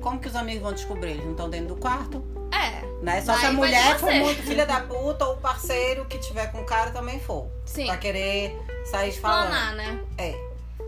como 0.00 0.18
que 0.18 0.28
os 0.28 0.36
amigos 0.36 0.62
vão 0.62 0.72
descobrir? 0.72 1.10
Eles 1.12 1.24
não 1.24 1.32
estão 1.32 1.48
dentro 1.50 1.74
do 1.74 1.76
quarto, 1.76 2.24
É, 2.52 2.82
né? 3.02 3.22
Só 3.22 3.32
Aí 3.32 3.38
se 3.40 3.46
a 3.46 3.52
mulher 3.52 3.98
for 3.98 4.12
muito 4.12 4.42
filha 4.42 4.66
da 4.66 4.80
puta 4.80 5.26
ou 5.26 5.34
o 5.34 5.36
parceiro 5.38 6.04
que 6.06 6.18
tiver 6.18 6.50
com 6.50 6.60
o 6.60 6.64
cara 6.64 6.90
também 6.90 7.20
for. 7.20 7.46
sim. 7.64 7.86
Pra 7.86 7.96
querer 7.96 8.56
sair 8.90 9.12
falando. 9.12 9.48
Planar, 9.48 9.74
né? 9.76 10.00
É. 10.18 10.34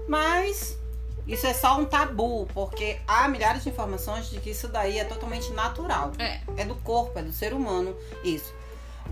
Mas 0.08 0.76
Isso 1.24 1.46
é 1.46 1.54
só 1.54 1.78
um 1.78 1.84
tabu, 1.84 2.48
porque 2.52 2.98
há 3.06 3.28
milhares 3.28 3.62
de 3.62 3.68
informações 3.68 4.28
de 4.28 4.40
que 4.40 4.50
isso 4.50 4.66
daí 4.66 4.98
é 4.98 5.04
totalmente 5.04 5.52
natural. 5.52 6.10
É. 6.18 6.40
É 6.56 6.64
do 6.64 6.74
corpo, 6.76 7.16
é 7.16 7.22
do 7.22 7.32
ser 7.32 7.52
humano, 7.54 7.94
isso. 8.24 8.52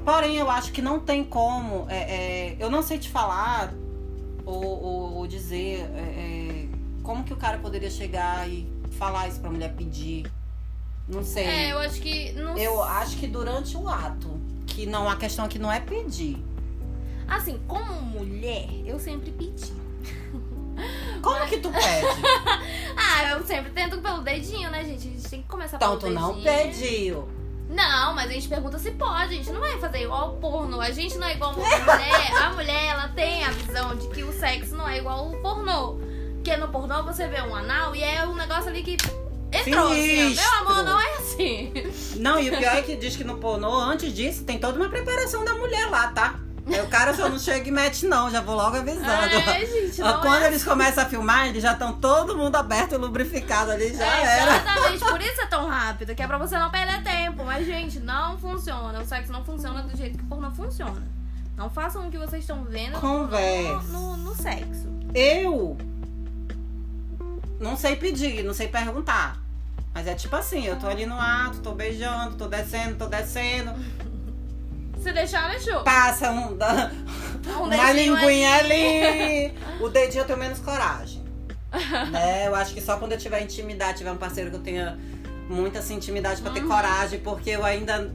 Porém, 0.05 0.37
eu 0.37 0.51
acho 0.51 0.73
que 0.73 0.83
não 0.83 0.99
tem 0.99 1.23
como. 1.23 1.87
é, 1.89 1.99
é, 1.99 2.57
eu 2.59 2.69
não 2.69 2.83
sei 2.83 2.99
te 2.99 3.09
falar 3.09 3.73
ou, 4.45 4.65
ou- 4.65 5.15
ou 5.19 5.27
dizer 5.27 5.81
é, 5.95 6.01
é, 6.01 6.69
como 7.03 7.25
que 7.25 7.33
o 7.33 7.37
cara 7.37 7.59
poderia 7.59 7.91
chegar 7.91 8.49
e 8.49 8.67
falar 8.99 9.29
isso 9.29 9.41
pra 9.41 9.51
mulher 9.51 9.75
pedir. 9.75 10.31
Não 11.09 11.25
sei. 11.25 11.45
É, 11.45 11.73
eu 11.73 11.79
acho 11.79 12.01
que. 12.01 12.33
Não... 12.33 12.57
Eu 12.57 12.83
acho 12.83 13.17
que 13.17 13.27
durante 13.27 13.77
o 13.77 13.89
ato, 13.89 14.29
que 14.67 14.87
não 14.87 15.09
a 15.09 15.17
questão 15.17 15.45
aqui 15.45 15.59
não 15.59 15.71
é 15.73 15.81
pedir. 15.81 16.37
Assim, 17.27 17.61
como 17.67 17.93
mulher, 18.03 18.69
eu 18.85 18.99
sempre 18.99 19.31
pedi. 19.31 19.73
Como 21.23 21.47
que 21.47 21.59
tu 21.59 21.71
pede? 21.71 22.07
Ah, 22.97 23.31
eu 23.31 23.45
sempre 23.47 23.71
tento 23.73 23.99
pelo 24.01 24.23
dedinho, 24.23 24.71
né, 24.71 24.83
gente? 24.85 25.09
A 25.09 25.11
gente 25.11 25.29
tem 25.29 25.43
que 25.43 25.49
começar 25.49 25.77
então 25.77 25.99
pelo 25.99 26.15
tu 26.15 26.19
não 26.21 26.41
dedinho. 26.41 26.73
pediu. 26.73 27.29
Não, 27.71 28.15
mas 28.15 28.29
a 28.29 28.33
gente 28.35 28.49
pergunta 28.49 28.79
se 28.79 28.91
pode. 28.91 29.23
A 29.23 29.37
gente 29.37 29.51
não 29.51 29.61
vai 29.61 29.79
fazer 29.79 30.03
igual 30.03 30.35
o 30.35 30.37
porno. 30.39 30.81
A 30.81 30.91
gente 30.91 31.17
não 31.17 31.27
é 31.27 31.35
igual 31.35 31.53
a 31.53 31.55
mulher. 31.55 32.33
A 32.43 32.51
mulher, 32.51 32.85
ela 32.87 33.09
tem 33.09 33.45
a 33.45 33.51
visão 33.51 33.97
de 33.97 34.09
que 34.09 34.25
o 34.25 34.33
sexo 34.33 34.75
não 34.75 34.89
é 34.89 34.99
igual 34.99 35.31
o 35.31 35.37
pornô. 35.41 36.01
Porque 36.35 36.57
no 36.57 36.69
pornô 36.69 37.03
você 37.05 37.29
vê 37.29 37.41
um 37.43 37.55
anal 37.55 37.95
e 37.95 38.03
é 38.03 38.27
um 38.27 38.35
negócio 38.35 38.69
ali 38.71 38.83
que 38.83 38.97
entrou. 39.53 39.93
Assim. 39.93 40.35
Meu 40.35 40.55
amor, 40.61 40.85
não 40.85 41.01
é 41.01 41.17
assim. 41.19 41.73
Não, 42.17 42.41
e 42.41 42.51
o 42.51 42.59
pior 42.59 42.77
é 42.77 42.83
que 42.83 42.97
diz 42.97 43.15
que 43.15 43.25
no 43.25 43.39
pornô, 43.39 43.79
antes 43.79 44.13
disso, 44.13 44.45
tem 44.45 44.59
toda 44.59 44.77
uma 44.77 44.89
preparação 44.89 45.45
da 45.45 45.55
mulher 45.55 45.89
lá, 45.91 46.09
tá? 46.09 46.41
Aí 46.73 46.81
o 46.81 46.89
cara 46.89 47.15
só 47.15 47.29
não 47.29 47.39
chega 47.39 47.69
e 47.69 47.73
mete, 47.73 48.07
não, 48.07 48.31
já 48.31 48.41
vou 48.41 48.55
logo 48.55 48.77
avisando. 48.77 49.07
Ai, 49.47 49.67
gente, 49.67 50.01
não 50.01 50.21
Quando 50.21 50.45
é 50.45 50.47
eles 50.49 50.65
começam 50.65 51.05
a 51.05 51.07
filmar, 51.07 51.49
eles 51.49 51.63
já 51.63 51.73
estão 51.73 51.93
todo 51.95 52.37
mundo 52.37 52.57
aberto 52.57 52.95
e 52.95 52.97
lubrificado 52.99 53.71
ali, 53.73 53.95
já 53.95 54.05
É, 54.05 54.39
era. 54.41 54.57
Exatamente, 54.57 55.05
por 55.05 55.21
isso 55.21 55.41
é 55.41 55.47
tão 55.47 55.69
rápido, 55.69 56.15
que 56.15 56.23
é 56.23 56.27
pra 56.27 56.39
você 56.39 56.57
não 56.59 56.71
perder 56.71 57.03
tempo. 57.03 57.45
Mas, 57.45 57.67
gente, 57.67 57.99
não 58.01 58.39
funciona. 58.39 59.01
O 59.01 59.05
sexo 59.07 59.33
não 59.33 59.45
funciona 59.45 59.83
do 59.83 59.97
jeito 59.97 60.17
que 60.19 60.25
o 60.25 60.27
pornô 60.27 60.51
funciona. 60.51 61.03
Não 61.57 61.69
façam 61.69 62.07
o 62.07 62.11
que 62.11 62.17
vocês 62.17 62.43
estão 62.43 62.65
vendo 62.65 62.93
no, 62.95 63.01
Conversa. 63.01 63.89
no, 63.89 64.17
no 64.17 64.35
sexo. 64.35 64.89
Eu 65.15 65.77
não 67.61 67.77
sei 67.77 67.97
pedir, 67.97 68.43
não 68.43 68.55
sei 68.55 68.69
perguntar. 68.69 69.37
Mas 69.93 70.07
é 70.07 70.15
tipo 70.15 70.35
assim, 70.37 70.65
eu 70.65 70.77
tô 70.79 70.87
ali 70.87 71.05
no 71.05 71.21
ato, 71.21 71.59
tô 71.59 71.73
beijando, 71.73 72.37
tô 72.37 72.47
descendo, 72.47 72.95
tô 72.97 73.07
descendo. 73.07 73.75
Se 75.03 75.13
deixar, 75.13 75.49
deixou. 75.51 75.83
Passa 75.83 76.31
um, 76.31 76.57
da- 76.57 76.91
Um 77.59 77.63
uma 77.65 77.93
linguinha 77.93 78.57
ali. 78.59 79.55
O 79.81 79.89
dedinho 79.89 80.23
eu 80.23 80.27
tenho 80.27 80.39
menos 80.39 80.59
coragem. 80.59 81.25
né? 82.11 82.47
Eu 82.47 82.55
acho 82.55 82.75
que 82.75 82.81
só 82.81 82.97
quando 82.99 83.13
eu 83.13 83.19
tiver 83.19 83.41
intimidade, 83.43 83.99
tiver 83.99 84.13
um 84.13 84.17
parceiro 84.17 84.51
que 84.51 84.57
eu 84.57 84.61
tenha 84.61 84.99
muita 85.49 85.79
assim, 85.79 85.95
intimidade 85.95 86.43
pra 86.43 86.53
ter 86.53 86.61
Uhum. 86.61 86.69
coragem, 86.69 87.21
porque 87.21 87.51
eu 87.51 87.65
ainda. 87.65 88.11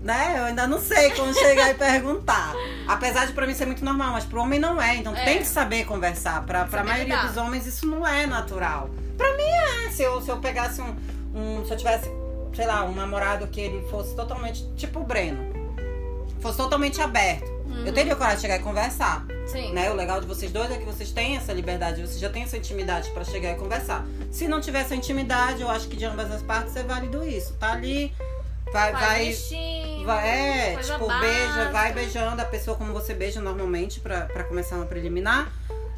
Né? 0.00 0.34
Eu 0.38 0.44
ainda 0.44 0.66
não 0.66 0.78
sei 0.80 1.10
como 1.12 1.32
chegar 1.32 1.70
e 1.70 1.74
perguntar. 1.74 2.52
Apesar 2.88 3.26
de 3.26 3.32
pra 3.32 3.46
mim 3.46 3.54
ser 3.54 3.64
muito 3.66 3.84
normal, 3.84 4.12
mas 4.12 4.24
pro 4.24 4.40
homem 4.40 4.58
não 4.58 4.80
é. 4.80 4.96
Então 4.96 5.14
É. 5.14 5.24
tem 5.24 5.38
que 5.38 5.46
saber 5.46 5.84
conversar. 5.86 6.44
Pra, 6.44 6.64
pra 6.64 6.82
maioria 6.84 7.14
lidar. 7.16 7.28
dos 7.28 7.36
homens 7.38 7.66
isso 7.66 7.86
não 7.86 8.06
é 8.06 8.26
natural. 8.26 8.90
Pra 9.16 9.34
mim 9.36 9.42
é. 9.86 9.90
Se 9.90 10.02
eu, 10.02 10.20
se 10.20 10.30
eu 10.30 10.38
pegasse 10.38 10.80
um, 10.80 10.94
um. 11.34 11.64
Se 11.64 11.72
eu 11.72 11.76
tivesse, 11.76 12.10
sei 12.54 12.66
lá, 12.66 12.84
um 12.84 12.94
namorado 12.94 13.46
que 13.48 13.60
ele 13.60 13.86
fosse 13.90 14.14
totalmente. 14.16 14.66
Tipo 14.76 15.00
o 15.00 15.04
Breno. 15.04 15.53
Fosse 16.44 16.58
totalmente 16.58 17.00
aberto. 17.00 17.50
Uhum. 17.64 17.86
Eu 17.86 17.92
teria 17.94 18.14
coragem 18.14 18.36
de 18.36 18.42
chegar 18.42 18.56
e 18.56 18.58
conversar. 18.58 19.24
Sim. 19.46 19.72
Né? 19.72 19.90
O 19.90 19.94
legal 19.94 20.20
de 20.20 20.26
vocês 20.26 20.52
dois 20.52 20.70
é 20.70 20.76
que 20.76 20.84
vocês 20.84 21.10
têm 21.10 21.38
essa 21.38 21.54
liberdade, 21.54 22.02
vocês 22.02 22.20
já 22.20 22.28
têm 22.28 22.42
essa 22.42 22.58
intimidade 22.58 23.08
pra 23.12 23.24
chegar 23.24 23.52
e 23.52 23.54
conversar. 23.54 24.04
Se 24.30 24.46
não 24.46 24.60
tiver 24.60 24.80
essa 24.80 24.94
intimidade, 24.94 25.62
eu 25.62 25.70
acho 25.70 25.88
que 25.88 25.96
de 25.96 26.04
ambas 26.04 26.30
as 26.30 26.42
partes 26.42 26.76
é 26.76 26.82
válido 26.82 27.26
isso. 27.26 27.54
Tá 27.54 27.72
ali, 27.72 28.12
vai, 28.70 28.92
Faz 28.92 29.50
vai, 30.04 30.04
vai 30.04 30.28
é, 30.28 30.76
tipo, 30.76 31.06
básica. 31.06 31.26
beija, 31.26 31.70
vai 31.72 31.92
beijando 31.94 32.42
a 32.42 32.44
pessoa 32.44 32.76
como 32.76 32.92
você 32.92 33.14
beija 33.14 33.40
normalmente 33.40 34.00
pra, 34.00 34.26
pra 34.26 34.44
começar 34.44 34.76
uma 34.76 34.84
preliminar. 34.84 35.50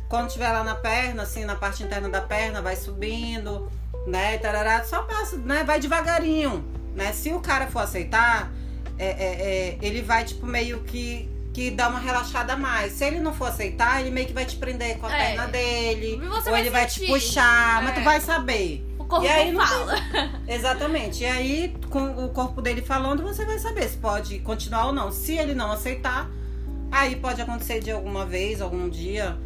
Quando 0.08 0.30
tiver 0.30 0.52
lá 0.52 0.62
na 0.62 0.76
perna, 0.76 1.24
assim, 1.24 1.44
na 1.44 1.56
parte 1.56 1.82
interna 1.82 2.08
da 2.08 2.20
perna, 2.20 2.62
vai 2.62 2.76
subindo, 2.76 3.68
né? 4.06 4.38
Tarará, 4.38 4.84
só 4.84 5.02
passa, 5.02 5.38
né? 5.38 5.64
Vai 5.64 5.80
devagarinho, 5.80 6.64
né? 6.94 7.12
Se 7.12 7.32
o 7.32 7.40
cara 7.40 7.66
for 7.66 7.80
aceitar, 7.80 8.52
é, 8.98 9.06
é, 9.06 9.08
é, 9.70 9.78
ele 9.82 10.02
vai, 10.02 10.24
tipo, 10.24 10.46
meio 10.46 10.80
que, 10.80 11.28
que 11.52 11.70
dar 11.70 11.88
uma 11.90 11.98
relaxada 12.00 12.54
a 12.54 12.56
mais. 12.56 12.92
Se 12.92 13.04
ele 13.04 13.20
não 13.20 13.32
for 13.34 13.48
aceitar, 13.48 14.00
ele 14.00 14.10
meio 14.10 14.26
que 14.26 14.32
vai 14.32 14.44
te 14.44 14.56
prender 14.56 14.98
com 14.98 15.06
a 15.06 15.12
É. 15.16 15.26
perna 15.28 15.46
dele. 15.46 16.20
Ou 16.26 16.42
vai 16.42 16.60
ele 16.60 16.70
vai 16.70 16.86
te 16.86 17.00
sentir. 17.00 17.12
puxar, 17.12 17.82
mas 17.82 17.92
É. 17.96 18.00
tu 18.00 18.04
vai 18.04 18.20
saber. 18.20 18.86
O 18.98 19.04
corpo 19.04 19.24
E 19.24 19.28
aí 19.28 19.54
fala. 19.54 19.94
Exatamente. 20.48 21.22
E 21.22 21.26
aí, 21.26 21.76
com 21.90 22.24
o 22.24 22.30
corpo 22.30 22.60
dele 22.60 22.82
falando, 22.82 23.22
você 23.22 23.44
vai 23.44 23.58
saber 23.58 23.88
se 23.88 23.96
pode 23.98 24.38
continuar 24.40 24.86
ou 24.86 24.92
não. 24.92 25.12
Se 25.12 25.34
ele 25.36 25.54
não 25.54 25.70
aceitar, 25.70 26.28
aí 26.90 27.14
pode 27.16 27.40
acontecer 27.40 27.80
de 27.80 27.90
alguma 27.92 28.26
vez, 28.26 28.60
algum 28.60 28.88
dia, 28.88 29.36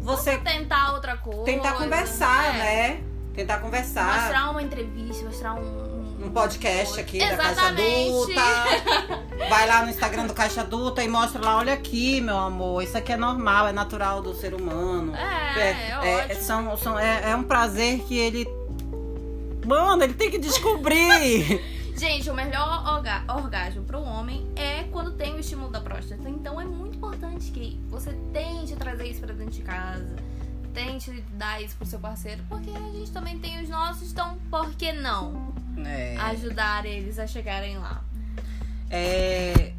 você 0.00 0.38
Tentar 0.38 0.92
outra 0.94 1.16
coisa. 1.16 1.44
tentar 1.44 1.72
conversar, 1.74 2.54
é. 2.54 2.58
né? 2.58 3.00
Tentar 3.34 3.58
conversar. 3.58 4.22
Mostrar 4.22 4.50
uma 4.50 4.62
entrevista, 4.62 5.24
mostrar 5.24 5.54
um... 5.54 5.97
Um 6.20 6.30
podcast 6.30 6.98
aqui 6.98 7.20
da 7.20 7.36
Caixa 7.36 7.52
Exatamente. 7.52 8.10
Adulta. 8.10 9.48
Vai 9.48 9.68
lá 9.68 9.84
no 9.84 9.90
Instagram 9.90 10.26
do 10.26 10.34
Caixa 10.34 10.62
Adulta 10.62 11.02
e 11.02 11.08
mostra 11.08 11.40
lá, 11.40 11.58
olha 11.58 11.72
aqui, 11.72 12.20
meu 12.20 12.36
amor, 12.36 12.82
isso 12.82 12.98
aqui 12.98 13.12
é 13.12 13.16
normal, 13.16 13.68
é 13.68 13.72
natural 13.72 14.20
do 14.20 14.34
ser 14.34 14.52
humano. 14.52 15.14
É, 15.14 15.90
é, 15.90 16.24
ótimo. 16.24 16.42
são, 16.42 16.76
são, 16.76 16.98
é, 16.98 17.30
é 17.30 17.36
um 17.36 17.44
prazer 17.44 18.00
que 18.00 18.18
ele. 18.18 18.46
Mano, 19.64 20.02
ele 20.02 20.14
tem 20.14 20.30
que 20.30 20.38
descobrir. 20.38 21.62
Gente, 21.96 22.30
o 22.30 22.34
melhor 22.34 22.84
orga 22.86 23.24
orgasmo 23.28 23.82
pro 23.82 24.00
homem 24.00 24.48
é 24.54 24.84
quando 24.92 25.12
tem 25.12 25.34
o 25.34 25.40
estímulo 25.40 25.70
da 25.70 25.80
próstata. 25.80 26.28
Então 26.28 26.60
é 26.60 26.64
muito 26.64 26.96
importante 26.96 27.50
que 27.50 27.80
você 27.88 28.12
tente 28.32 28.74
trazer 28.76 29.08
isso 29.08 29.20
pra 29.20 29.32
dentro 29.32 29.52
de 29.52 29.62
casa. 29.62 30.16
Tente 30.72 31.10
dar 31.32 31.60
isso 31.60 31.76
pro 31.76 31.86
seu 31.86 31.98
parceiro. 31.98 32.40
Porque 32.48 32.70
a 32.70 32.92
gente 32.92 33.10
também 33.10 33.38
tem 33.38 33.60
os 33.62 33.68
nossos, 33.68 34.12
então 34.12 34.38
por 34.48 34.70
que 34.74 34.92
não 34.92 35.57
É. 35.86 36.16
ajudar 36.18 36.84
eles 36.86 37.18
a 37.18 37.26
chegarem 37.26 37.78
lá? 37.78 38.02
É, 38.90 39.72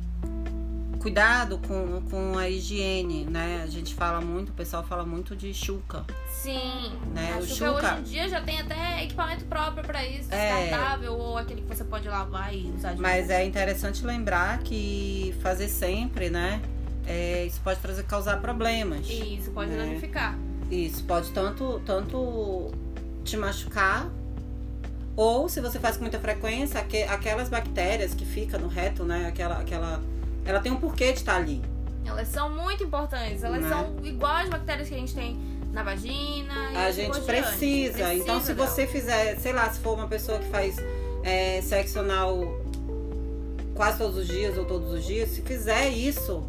cuidado 1.00 1.58
com, 1.60 2.02
com 2.10 2.38
a 2.38 2.50
higiene, 2.50 3.26
né? 3.26 3.62
A 3.64 3.68
gente 3.68 3.94
fala 3.96 4.20
muito, 4.22 4.50
o 4.50 4.54
pessoal 4.54 4.84
fala 4.84 5.06
muito 5.06 5.36
de 5.36 5.54
chuca. 5.54 6.04
Sim. 6.30 6.92
Né, 7.14 7.34
o 7.36 7.38
Acho 7.40 7.48
que 7.48 7.54
Chuca- 7.56 7.72
hoje 7.94 8.00
em 8.00 8.04
dia 8.04 8.30
já 8.30 8.42
tem 8.42 8.60
até 8.60 9.04
equipamento 9.04 9.46
próprio 9.46 9.84
pra 9.84 10.06
isso, 10.06 10.28
É. 10.34 10.62
descartável, 10.68 11.14
ou 11.14 11.38
aquele 11.38 11.62
que 11.62 11.68
você 11.76 11.84
pode 11.84 12.08
lavar 12.08 12.54
e 12.54 12.72
usar 12.78 12.94
de 12.94 13.02
Mas 13.02 13.30
é 13.30 13.44
interessante 13.46 14.06
lembrar 14.06 14.60
que 14.60 15.34
fazer 15.42 15.68
sempre, 15.68 16.30
né? 16.30 16.62
é, 17.08 17.46
isso 17.48 17.60
pode 17.62 17.80
trazer 17.80 18.04
causar 18.04 18.40
problemas. 18.40 19.10
Isso, 19.10 19.50
pode 19.52 19.72
né? 19.72 19.78
danificar. 19.78 20.38
Isso 20.70 21.04
pode 21.06 21.32
tanto, 21.32 21.82
tanto 21.84 22.72
te 23.24 23.36
machucar, 23.36 24.08
ou 25.22 25.50
se 25.50 25.60
você 25.60 25.78
faz 25.80 25.98
com 25.98 26.04
muita 26.04 26.18
frequência, 26.20 26.80
aque- 26.80 27.04
aquelas 27.04 27.50
bactérias 27.50 28.14
que 28.14 28.26
ficam 28.26 28.58
no 28.60 28.68
reto, 28.70 29.04
né? 29.04 29.28
Aquela, 29.28 29.60
aquela, 29.60 30.02
ela 30.46 30.60
tem 30.62 30.72
um 30.72 30.78
porquê 30.78 31.12
de 31.12 31.20
estar 31.20 31.36
ali. 31.36 31.62
Elas 32.06 32.28
são 32.30 32.50
muito 32.50 32.84
importantes. 32.84 33.44
Elas 33.44 33.62
Né? 33.62 33.70
são 33.70 33.96
igual 34.04 34.38
as 34.38 34.48
bactérias 34.50 34.88
que 34.88 34.96
a 34.96 34.98
gente 34.98 35.14
tem 35.14 35.38
na 35.74 35.84
vagina. 35.84 36.54
A 36.74 36.90
gente 36.92 37.12
diante. 37.12 37.26
precisa. 37.26 38.14
Então, 38.14 38.40
se 38.40 38.54
dela. 38.54 38.66
você 38.68 38.88
fizer, 38.88 39.36
sei 39.40 39.52
lá, 39.52 39.70
se 39.70 39.80
for 39.82 39.94
uma 39.96 40.08
pessoa 40.08 40.40
que 40.40 40.48
faz 40.48 40.78
é, 41.24 41.62
sexo 41.62 42.00
anal 42.00 42.58
quase 43.76 43.98
todos 43.98 44.18
os 44.18 44.28
dias 44.28 44.58
ou 44.58 44.64
todos 44.66 44.92
os 44.94 45.06
dias, 45.06 45.30
se 45.30 45.42
fizer 45.42 45.90
isso, 45.90 46.44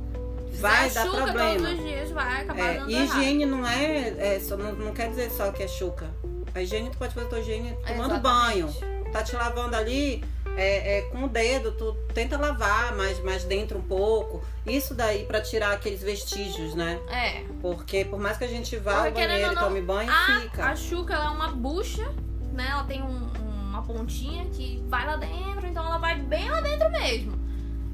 vai 0.61 0.91
dar 0.91 1.07
problema. 1.11 1.55
todos 1.57 1.73
os 1.73 1.79
dias 1.85 2.11
vai 2.12 2.43
acabar 2.43 2.61
É, 2.61 2.79
dando 2.79 2.91
e 2.91 2.95
errado. 2.95 3.19
higiene 3.19 3.47
não 3.47 3.67
é, 3.67 4.37
é 4.37 4.41
só, 4.41 4.57
não, 4.57 4.73
não 4.73 4.93
quer 4.93 5.09
dizer 5.11 5.31
só 5.33 5.50
que 5.50 5.62
é 5.62 5.69
chuca. 5.69 6.07
A 6.54 6.62
higiene, 6.62 6.90
tu 6.90 6.99
pode 6.99 7.14
fazer 7.14 7.28
tua 7.28 7.40
higiene 7.40 7.76
tomando 7.87 8.14
Exatamente. 8.16 8.23
banho. 8.23 9.11
Tá 9.12 9.23
te 9.23 9.35
lavando 9.35 9.75
ali 9.76 10.23
é, 10.57 10.99
é, 10.99 11.02
com 11.02 11.25
o 11.25 11.28
dedo, 11.28 11.73
tu 11.73 11.92
tenta 12.14 12.37
lavar 12.37 12.95
mais, 12.97 13.19
mais 13.23 13.45
dentro 13.45 13.78
um 13.78 13.83
pouco. 13.83 14.42
Isso 14.66 14.95
daí 14.95 15.25
pra 15.25 15.40
tirar 15.40 15.73
aqueles 15.73 16.00
vestígios, 16.02 16.75
né? 16.75 16.99
É. 17.09 17.45
Porque 17.61 18.04
por 18.04 18.19
mais 18.21 18.37
que 18.37 18.45
a 18.45 18.49
gente 18.49 18.76
vá 18.76 19.02
Porque, 19.04 19.21
ao 19.21 19.28
banheiro 19.28 19.52
e 19.52 19.57
tome 19.57 19.80
banho, 19.80 20.11
A, 20.11 20.40
fica. 20.42 20.64
a 20.66 20.76
chuca 20.76 21.14
é 21.14 21.28
uma 21.28 21.49
bucha, 21.49 22.09
né? 22.52 22.69
Ela 22.71 22.85
tem 22.85 23.02
um- 23.02 23.30
uma 23.71 23.83
pontinha 23.83 24.45
que 24.47 24.83
vai 24.88 25.07
lá 25.07 25.16
dentro, 25.16 25.66
então 25.66 25.85
ela 25.85 25.99
vai 25.99 26.16
bem 26.21 26.50
lá 26.50 26.61
dentro 26.61 26.90
mesmo. 26.90 27.38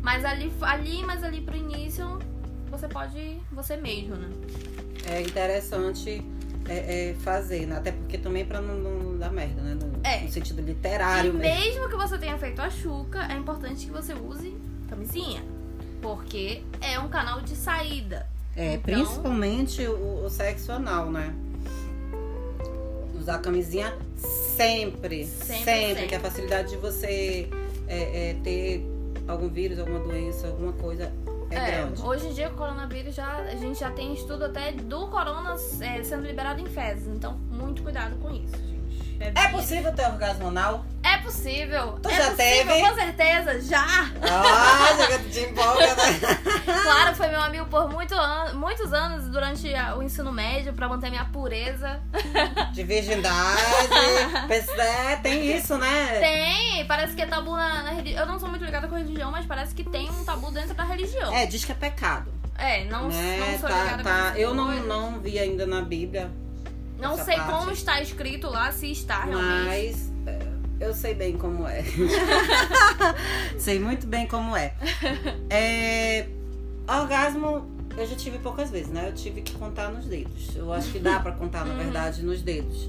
Mas 0.02 0.24
ali, 0.24 0.52
ali 0.62 1.02
mas 1.02 1.22
ali 1.24 1.40
pro 1.40 1.56
início, 1.56 2.18
você 2.70 2.88
pode 2.88 3.18
ir 3.18 3.42
você 3.52 3.76
mesmo, 3.76 4.16
né? 4.16 4.28
É 5.08 5.20
interessante 5.20 6.22
é, 6.68 7.10
é, 7.10 7.14
fazer, 7.20 7.66
né? 7.66 7.76
Até 7.76 7.92
porque 7.92 8.18
também 8.18 8.44
pra 8.44 8.60
não, 8.60 8.74
não 8.76 9.18
dar 9.18 9.30
merda, 9.32 9.60
né? 9.62 9.74
No, 9.74 9.92
É. 10.04 10.20
no 10.22 10.30
sentido 10.30 10.60
literário 10.62 11.30
e 11.30 11.36
mesmo. 11.36 11.64
mesmo 11.64 11.88
que 11.88 11.96
você 11.96 12.18
tenha 12.18 12.36
feito 12.38 12.60
a 12.60 12.70
chuca, 12.70 13.26
é 13.32 13.36
importante 13.36 13.86
que 13.86 13.92
você 13.92 14.14
use 14.14 14.56
camisinha. 14.88 15.42
Porque 16.02 16.62
é 16.80 16.98
um 16.98 17.08
canal 17.08 17.40
de 17.40 17.56
saída. 17.56 18.26
É, 18.54 18.74
Então- 18.74 18.82
principalmente 18.94 19.86
o, 19.86 20.24
o 20.24 20.30
sexo 20.30 20.72
anal, 20.72 21.10
né? 21.10 21.34
Usar 23.18 23.38
camisinha 23.38 23.92
sempre. 24.56 25.24
Sempre, 25.26 25.26
Sempre. 25.26 25.64
sempre. 25.64 26.06
Que 26.06 26.14
a 26.14 26.20
facilidade 26.20 26.70
de 26.70 26.76
você 26.76 27.48
é, 27.88 28.30
é, 28.30 28.36
ter 28.44 28.86
algum 29.26 29.48
vírus, 29.48 29.78
alguma 29.78 29.98
doença, 30.00 30.46
alguma 30.46 30.72
coisa 30.74 31.12
é, 31.58 31.70
grande. 31.70 32.02
hoje 32.02 32.28
em 32.28 32.32
dia, 32.32 32.48
o 32.48 32.54
coronavírus 32.54 33.14
já. 33.14 33.36
A 33.36 33.56
gente 33.56 33.80
já 33.80 33.90
tem 33.90 34.14
estudo 34.14 34.44
até 34.44 34.72
do 34.72 35.08
corona 35.08 35.54
é, 35.80 36.02
sendo 36.02 36.26
liberado 36.26 36.60
em 36.60 36.66
fezes. 36.66 37.08
Então, 37.08 37.38
muito 37.50 37.82
cuidado 37.82 38.16
com 38.16 38.30
isso, 38.30 38.56
É 39.20 39.48
possível 39.48 39.92
ter 39.94 40.06
orgasmo 40.06 40.48
anal? 40.48 40.84
É 41.02 41.18
possível. 41.18 41.98
Tu 42.02 42.08
é 42.08 42.16
já 42.16 42.30
possível, 42.30 42.36
teve? 42.36 42.80
Com 42.80 42.94
certeza, 42.94 43.60
já. 43.60 43.86
Ah, 44.22 45.08
já 45.10 45.18
te 45.18 45.40
empolga, 45.40 45.94
né? 45.94 46.66
Claro, 46.82 47.14
foi 47.16 47.28
meu 47.28 47.40
amigo 47.40 47.66
por 47.66 47.88
muito 47.88 48.14
an 48.14 48.54
muitos 48.54 48.92
anos 48.92 49.28
durante 49.28 49.68
o 49.96 50.02
ensino 50.02 50.32
médio 50.32 50.72
pra 50.72 50.88
manter 50.88 51.10
minha 51.10 51.24
pureza. 51.26 52.00
De 52.72 52.82
virgindade. 52.82 53.60
É, 54.78 55.16
tem 55.16 55.56
isso, 55.56 55.76
né? 55.78 56.18
Tem, 56.20 56.84
parece 56.86 57.14
que 57.14 57.22
é 57.22 57.26
tabu 57.26 57.52
na, 57.52 57.82
na 57.82 57.90
religião. 57.90 58.20
Eu 58.20 58.26
não 58.26 58.38
sou 58.38 58.48
muito 58.48 58.64
ligada 58.64 58.88
com 58.88 58.96
religião, 58.96 59.30
mas 59.30 59.46
parece 59.46 59.74
que 59.74 59.84
tem 59.84 60.10
um 60.10 60.24
tabu 60.24 60.50
dentro 60.50 60.74
da 60.74 60.84
religião. 60.84 61.32
É, 61.34 61.46
diz 61.46 61.64
que 61.64 61.72
é 61.72 61.74
pecado. 61.74 62.32
É, 62.58 62.84
não, 62.84 63.08
né? 63.08 63.38
não 63.38 63.58
sou 63.58 63.68
tá, 63.68 63.82
ligada 63.82 63.96
com 63.98 64.08
tá. 64.08 64.26
essas 64.28 64.38
Eu 64.38 64.54
não, 64.54 64.70
não 64.84 65.20
vi 65.20 65.38
ainda 65.38 65.66
na 65.66 65.82
Bíblia, 65.82 66.30
Não 66.98 67.16
sei 67.16 67.36
parte. 67.36 67.50
como 67.52 67.70
está 67.70 68.00
escrito 68.00 68.48
lá, 68.48 68.72
se 68.72 68.90
está 68.90 69.24
realmente. 69.24 69.64
mas 69.66 70.12
é, 70.26 70.38
eu 70.80 70.94
sei 70.94 71.14
bem 71.14 71.36
como 71.36 71.66
é. 71.68 71.82
sei 73.58 73.78
muito 73.78 74.06
bem 74.06 74.26
como 74.26 74.56
é. 74.56 74.74
é. 75.50 76.26
Orgasmo 76.88 77.66
eu 77.96 78.06
já 78.06 78.14
tive 78.14 78.38
poucas 78.38 78.70
vezes, 78.70 78.88
né? 78.88 79.08
Eu 79.08 79.14
tive 79.14 79.40
que 79.42 79.54
contar 79.54 79.88
nos 79.90 80.04
dedos. 80.04 80.54
Eu 80.54 80.72
acho 80.72 80.90
que 80.92 80.98
dá 80.98 81.18
pra 81.18 81.32
contar, 81.32 81.64
na 81.64 81.72
Uhum. 81.72 81.78
verdade, 81.78 82.22
nos 82.22 82.42
dedos. 82.42 82.88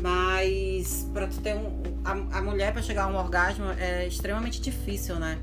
Mas 0.00 1.06
pra 1.12 1.26
tu 1.26 1.38
ter 1.40 1.54
um. 1.54 1.82
A, 2.04 2.38
a 2.38 2.42
mulher 2.42 2.72
pra 2.72 2.80
chegar 2.82 3.04
a 3.04 3.06
um 3.08 3.16
orgasmo 3.16 3.66
é 3.78 4.06
extremamente 4.06 4.60
difícil, 4.60 5.16
né? 5.16 5.38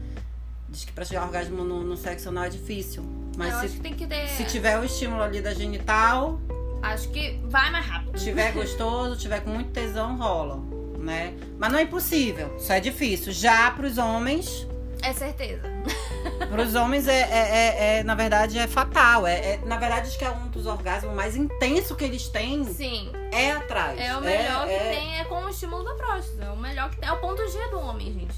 Diz 0.70 0.84
que 0.84 0.92
pra 0.92 1.06
chegar 1.06 1.22
ao 1.22 1.27
orgasmo 1.27 1.63
no, 1.63 1.84
no 1.84 1.96
sexo 1.96 2.32
não 2.32 2.44
é 2.44 2.50
difícil. 2.50 3.04
Mas 3.38 3.54
eu 3.54 3.60
se, 3.60 3.66
acho 3.68 3.75
que 3.75 3.82
tem 3.82 3.94
que 3.94 4.08
ter. 4.08 4.27
se 4.30 4.44
tiver 4.46 4.80
o 4.80 4.84
estímulo 4.84 5.22
ali 5.22 5.42
da 5.42 5.54
genital, 5.54 6.42
Acho 6.82 7.10
que 7.10 7.40
vai 7.46 7.70
mais 7.72 7.86
rápido. 7.86 8.18
tiver 8.20 8.52
gostoso, 8.52 9.18
tiver 9.18 9.42
com 9.42 9.50
muito 9.52 9.72
tesão, 9.72 10.18
rola, 10.18 10.58
né? 11.00 11.34
Mas 11.58 11.72
não 11.72 11.80
é 11.80 11.84
impossível, 11.84 12.58
só 12.60 12.74
é 12.74 12.80
difícil. 12.80 13.32
Já 13.34 13.72
pros 13.72 13.98
homens, 13.98 14.68
É 15.02 15.14
certeza. 15.14 15.62
pros 16.50 16.76
homens 16.76 17.08
é, 17.08 17.20
é, 17.22 17.24
é- 17.24 17.98
é, 18.00 18.04
na 18.04 18.16
verdade, 18.16 18.58
é 18.58 18.68
fatal. 18.68 19.26
É, 19.28 19.54
é- 19.54 19.58
na 19.66 19.78
verdade, 19.78 20.08
acho 20.08 20.18
que 20.18 20.26
é 20.26 20.30
um 20.32 20.48
dos 20.48 20.66
orgasmos 20.66 21.14
mais 21.16 21.36
intensos 21.36 21.96
que 21.96 22.04
eles 22.04 22.28
têm 22.30 22.64
Sim. 22.66 23.12
é 23.32 23.52
atrás. 23.52 24.00
É 24.00 24.16
o 24.16 24.22
melhor 24.22 24.68
é, 24.68 24.78
que 24.78 24.84
tem, 24.96 25.20
é 25.20 25.24
com 25.26 25.44
o 25.44 25.50
estímulo 25.50 25.84
da 25.84 25.94
próstata. 25.96 26.46
É 26.46 26.50
o 26.52 26.58
melhor 26.58 26.90
que 26.90 26.98
tem. 26.98 27.10
É 27.10 27.12
o 27.12 27.18
ponto 27.18 27.46
G 27.48 27.68
do 27.70 27.80
homem, 27.80 28.14
gente. 28.14 28.36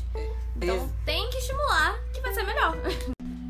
Então 0.58 0.76
Isso. 0.76 0.94
tem 1.06 1.30
que 1.30 1.38
estimular, 1.38 1.96
que 2.14 2.20
vai 2.22 2.34
ser 2.34 2.44
melhor. 2.44 2.76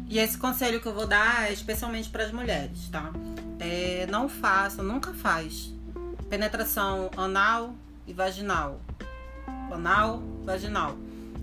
E 0.07 0.17
esse 0.19 0.37
conselho 0.37 0.79
que 0.81 0.87
eu 0.87 0.93
vou 0.93 1.05
dar 1.07 1.49
é 1.49 1.53
especialmente 1.53 2.09
para 2.09 2.23
as 2.23 2.31
mulheres, 2.31 2.89
tá? 2.91 3.11
É, 3.59 4.07
não 4.09 4.29
faça, 4.29 4.81
nunca 4.81 5.13
faz 5.13 5.73
penetração 6.29 7.09
anal 7.17 7.73
e 8.07 8.13
vaginal. 8.13 8.79
Anal, 9.71 10.21
vaginal. 10.43 10.95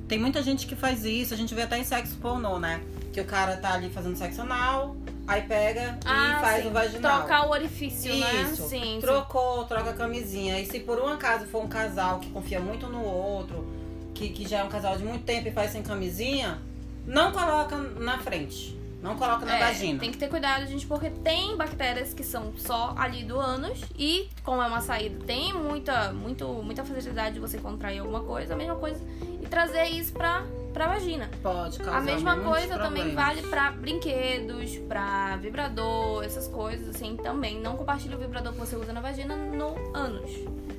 Tem 0.08 0.18
muita 0.18 0.42
gente 0.42 0.66
que 0.66 0.76
faz 0.76 1.04
isso, 1.04 1.34
a 1.34 1.36
gente 1.36 1.54
vê 1.54 1.62
até 1.62 1.78
em 1.78 1.84
sexo 1.84 2.16
pornô, 2.16 2.58
né? 2.58 2.80
Que 3.12 3.20
o 3.20 3.24
cara 3.24 3.56
tá 3.56 3.74
ali 3.74 3.90
fazendo 3.90 4.16
sexo 4.16 4.42
anal, 4.42 4.96
aí 5.26 5.42
pega 5.42 5.98
e 6.00 6.40
faz 6.40 6.60
Ah, 6.60 6.62
sim. 6.62 6.68
o 6.68 6.70
vaginal. 6.70 7.18
Trocar 7.18 7.46
o 7.46 7.50
orifício, 7.50 8.14
né? 8.14 8.42
Isso. 8.42 8.68
Sim, 8.68 8.80
sim. 8.80 8.98
Trocou, 9.00 9.64
troca 9.64 9.90
a 9.90 9.94
camisinha. 9.94 10.60
E 10.60 10.66
se 10.66 10.80
por 10.80 10.98
um 11.00 11.08
acaso 11.08 11.46
for 11.46 11.64
um 11.64 11.68
casal 11.68 12.20
que 12.20 12.30
confia 12.30 12.60
muito 12.60 12.86
no 12.86 13.02
outro, 13.02 13.66
que, 14.14 14.28
que 14.28 14.46
já 14.48 14.58
é 14.58 14.64
um 14.64 14.68
casal 14.68 14.96
de 14.96 15.04
muito 15.04 15.24
tempo 15.24 15.48
e 15.48 15.50
faz 15.50 15.72
sem 15.72 15.82
camisinha, 15.82 16.58
não 17.04 17.32
coloca 17.32 17.76
na 17.76 18.18
frente. 18.18 18.78
Não 19.02 19.14
coloca 19.16 19.44
na 19.46 19.56
É, 19.56 19.60
vagina. 19.66 20.00
Tem 20.00 20.10
que 20.10 20.18
ter 20.18 20.28
cuidado, 20.28 20.66
gente, 20.66 20.86
porque 20.86 21.10
tem 21.10 21.56
bactérias 21.56 22.12
que 22.12 22.24
são 22.24 22.52
só 22.56 22.92
ali 22.96 23.24
do 23.24 23.38
ânus 23.38 23.80
e, 23.96 24.28
como 24.42 24.60
é 24.60 24.66
uma 24.66 24.80
saída, 24.80 25.22
tem 25.24 25.52
muita, 25.52 26.12
muito, 26.12 26.46
muita 26.64 26.84
facilidade 26.84 27.34
de 27.34 27.40
você 27.40 27.58
contrair 27.58 28.00
alguma 28.00 28.20
coisa, 28.20 28.54
a 28.54 28.56
mesma 28.56 28.74
coisa, 28.74 28.98
e 29.40 29.46
trazer 29.46 29.84
isso 29.84 30.12
pra, 30.12 30.42
pra 30.72 30.88
vagina. 30.88 31.30
Pode 31.42 31.78
causar 31.78 31.98
A 31.98 32.00
mesma 32.00 32.36
coisa 32.40 32.78
também 32.78 33.04
problemas. 33.04 33.14
vale 33.14 33.42
pra 33.42 33.70
brinquedos, 33.70 34.76
pra 34.88 35.36
vibrador, 35.36 36.24
essas 36.24 36.48
coisas, 36.48 36.88
assim, 36.96 37.16
também. 37.16 37.60
Não 37.60 37.76
compartilhe 37.76 38.14
o 38.14 38.18
vibrador 38.18 38.52
que 38.54 38.58
você 38.58 38.74
usa 38.76 38.92
na 38.92 39.00
vagina 39.00 39.36
no 39.36 39.74
ânus. 39.94 40.30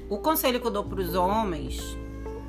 O 0.09 0.17
conselho 0.17 0.59
que 0.59 0.67
eu 0.67 0.71
dou 0.71 0.83
pros 0.83 1.15
homens 1.15 1.79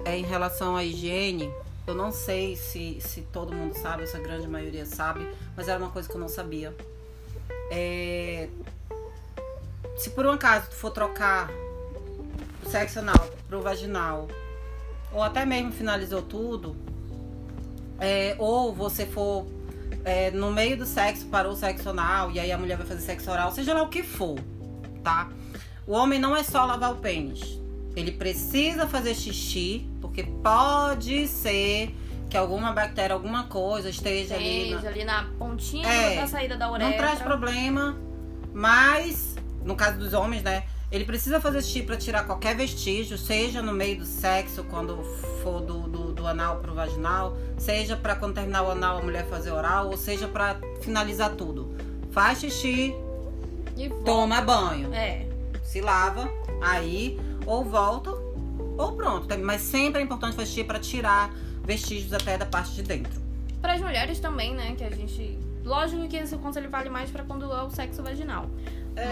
é 0.05 0.17
em 0.19 0.23
relação 0.25 0.77
à 0.77 0.83
higiene. 0.83 1.53
Eu 1.89 1.95
não 1.95 2.13
sei 2.13 2.55
se, 2.55 3.01
se 3.01 3.23
todo 3.33 3.51
mundo 3.51 3.75
sabe, 3.75 4.03
essa 4.03 4.19
grande 4.19 4.47
maioria 4.47 4.85
sabe, 4.85 5.27
mas 5.57 5.69
era 5.69 5.79
uma 5.79 5.91
coisa 5.91 6.07
que 6.07 6.15
eu 6.15 6.21
não 6.21 6.29
sabia. 6.29 6.77
É, 7.71 8.49
Se 9.97 10.11
por 10.11 10.27
um 10.27 10.33
acaso 10.33 10.69
tu 10.69 10.77
for 10.77 10.91
trocar 10.91 11.51
o 12.65 12.69
sexo 12.69 12.99
anal 12.99 13.29
pro 13.49 13.63
vaginal, 13.63 14.29
ou 15.13 15.23
até 15.23 15.47
mesmo 15.47 15.73
finalizou 15.73 16.21
tudo, 16.21 16.77
é, 17.99 18.37
ou 18.39 18.73
você 18.75 19.07
for 19.07 19.47
é, 20.05 20.31
no 20.31 20.53
meio 20.53 20.77
do 20.77 20.85
sexo, 20.85 21.27
parou 21.27 21.53
o 21.53 21.57
sexo 21.57 21.89
anal, 21.89 22.31
e 22.31 22.39
aí 22.39 22.53
a 22.53 22.59
mulher 22.59 22.77
vai 22.77 22.87
fazer 22.87 23.01
sexo 23.01 23.31
oral, 23.31 23.51
seja 23.51 23.73
lá 23.73 23.83
o 23.83 23.89
que 23.89 24.03
for, 24.03 24.39
tá? 25.03 25.31
O 25.87 25.93
homem 25.93 26.19
não 26.19 26.37
é 26.37 26.43
só 26.43 26.67
lavar 26.67 26.93
o 26.93 26.97
pênis. 26.97 27.59
Ele 27.99 28.13
precisa 28.13 28.87
fazer 28.87 29.13
xixi, 29.15 29.85
porque 30.01 30.23
pode 30.23 31.27
ser 31.27 31.93
que 32.31 32.37
alguma 32.37 32.73
bactéria, 32.73 33.13
alguma 33.15 33.45
coisa 33.45 33.89
esteja 33.91 34.37
ali. 34.37 34.71
na- 34.71 34.77
Esteja 34.77 34.89
ali 34.89 35.05
na 35.05 35.25
pontinha 35.39 35.89
É, 35.89 36.17
da 36.21 36.27
saída 36.29 36.57
da 36.57 36.71
uretra. 36.71 36.91
Não 36.91 36.97
traz 36.97 37.19
problema, 37.21 37.97
mas 38.55 39.35
no 39.65 39.75
caso 39.75 39.99
dos 39.99 40.13
homens, 40.15 40.43
né? 40.43 40.63
Ele 40.93 41.05
precisa 41.05 41.41
fazer 41.41 41.61
xixi 41.63 41.83
pra 41.83 41.97
tirar 41.97 42.25
qualquer 42.25 42.55
vestígio, 42.57 43.19
seja 43.19 43.61
no 43.61 43.73
meio 43.73 43.99
do 43.99 44.07
sexo, 44.07 44.63
quando 44.65 45.03
for 45.43 45.61
do, 45.61 45.81
do, 45.83 46.13
do 46.13 46.27
anal 46.27 46.61
pro 46.61 46.75
vaginal, 46.75 47.37
seja 47.59 47.97
pra 47.97 48.15
quando 48.15 48.35
terminar 48.35 48.63
o 48.63 48.71
anal 48.71 48.99
a 48.99 49.03
mulher 49.03 49.27
fazer 49.29 49.51
oral, 49.51 49.89
ou 49.89 49.97
seja 49.97 50.29
pra 50.29 50.57
finalizar 50.83 51.31
tudo. 51.33 51.75
Faz 52.13 52.39
xixi, 52.41 52.95
toma 54.05 54.41
banho 54.41 54.93
É. 54.95 55.27
se 55.63 55.81
lava, 55.81 56.31
aí 56.63 57.19
ou 57.49 57.65
volta 57.65 58.11
ou 58.77 58.93
pronto. 58.93 59.27
Mas 59.39 59.63
sempre 59.63 60.01
é 60.01 60.05
importante 60.05 60.37
fazer 60.37 60.47
xixi 60.49 60.65
pra 60.65 60.79
tirar 60.79 61.31
vestígios 61.65 62.13
até 62.13 62.37
da 62.39 62.47
parte 62.47 62.73
de 62.73 62.83
dentro. 62.83 63.21
Para 63.61 63.73
as 63.75 63.81
mulheres 63.81 64.21
também, 64.21 64.55
né? 64.55 64.75
Que 64.77 64.85
a 64.85 64.91
gente. 64.91 65.39
Lógico 65.65 66.07
que 66.09 66.17
esse 66.17 66.37
conselho 66.39 66.71
vale 66.71 66.89
mais 66.89 67.11
pra 67.11 67.25
quando 67.25 67.53
é 67.53 67.63
o 67.63 67.71
sexo 67.71 68.03
vaginal. 68.03 68.47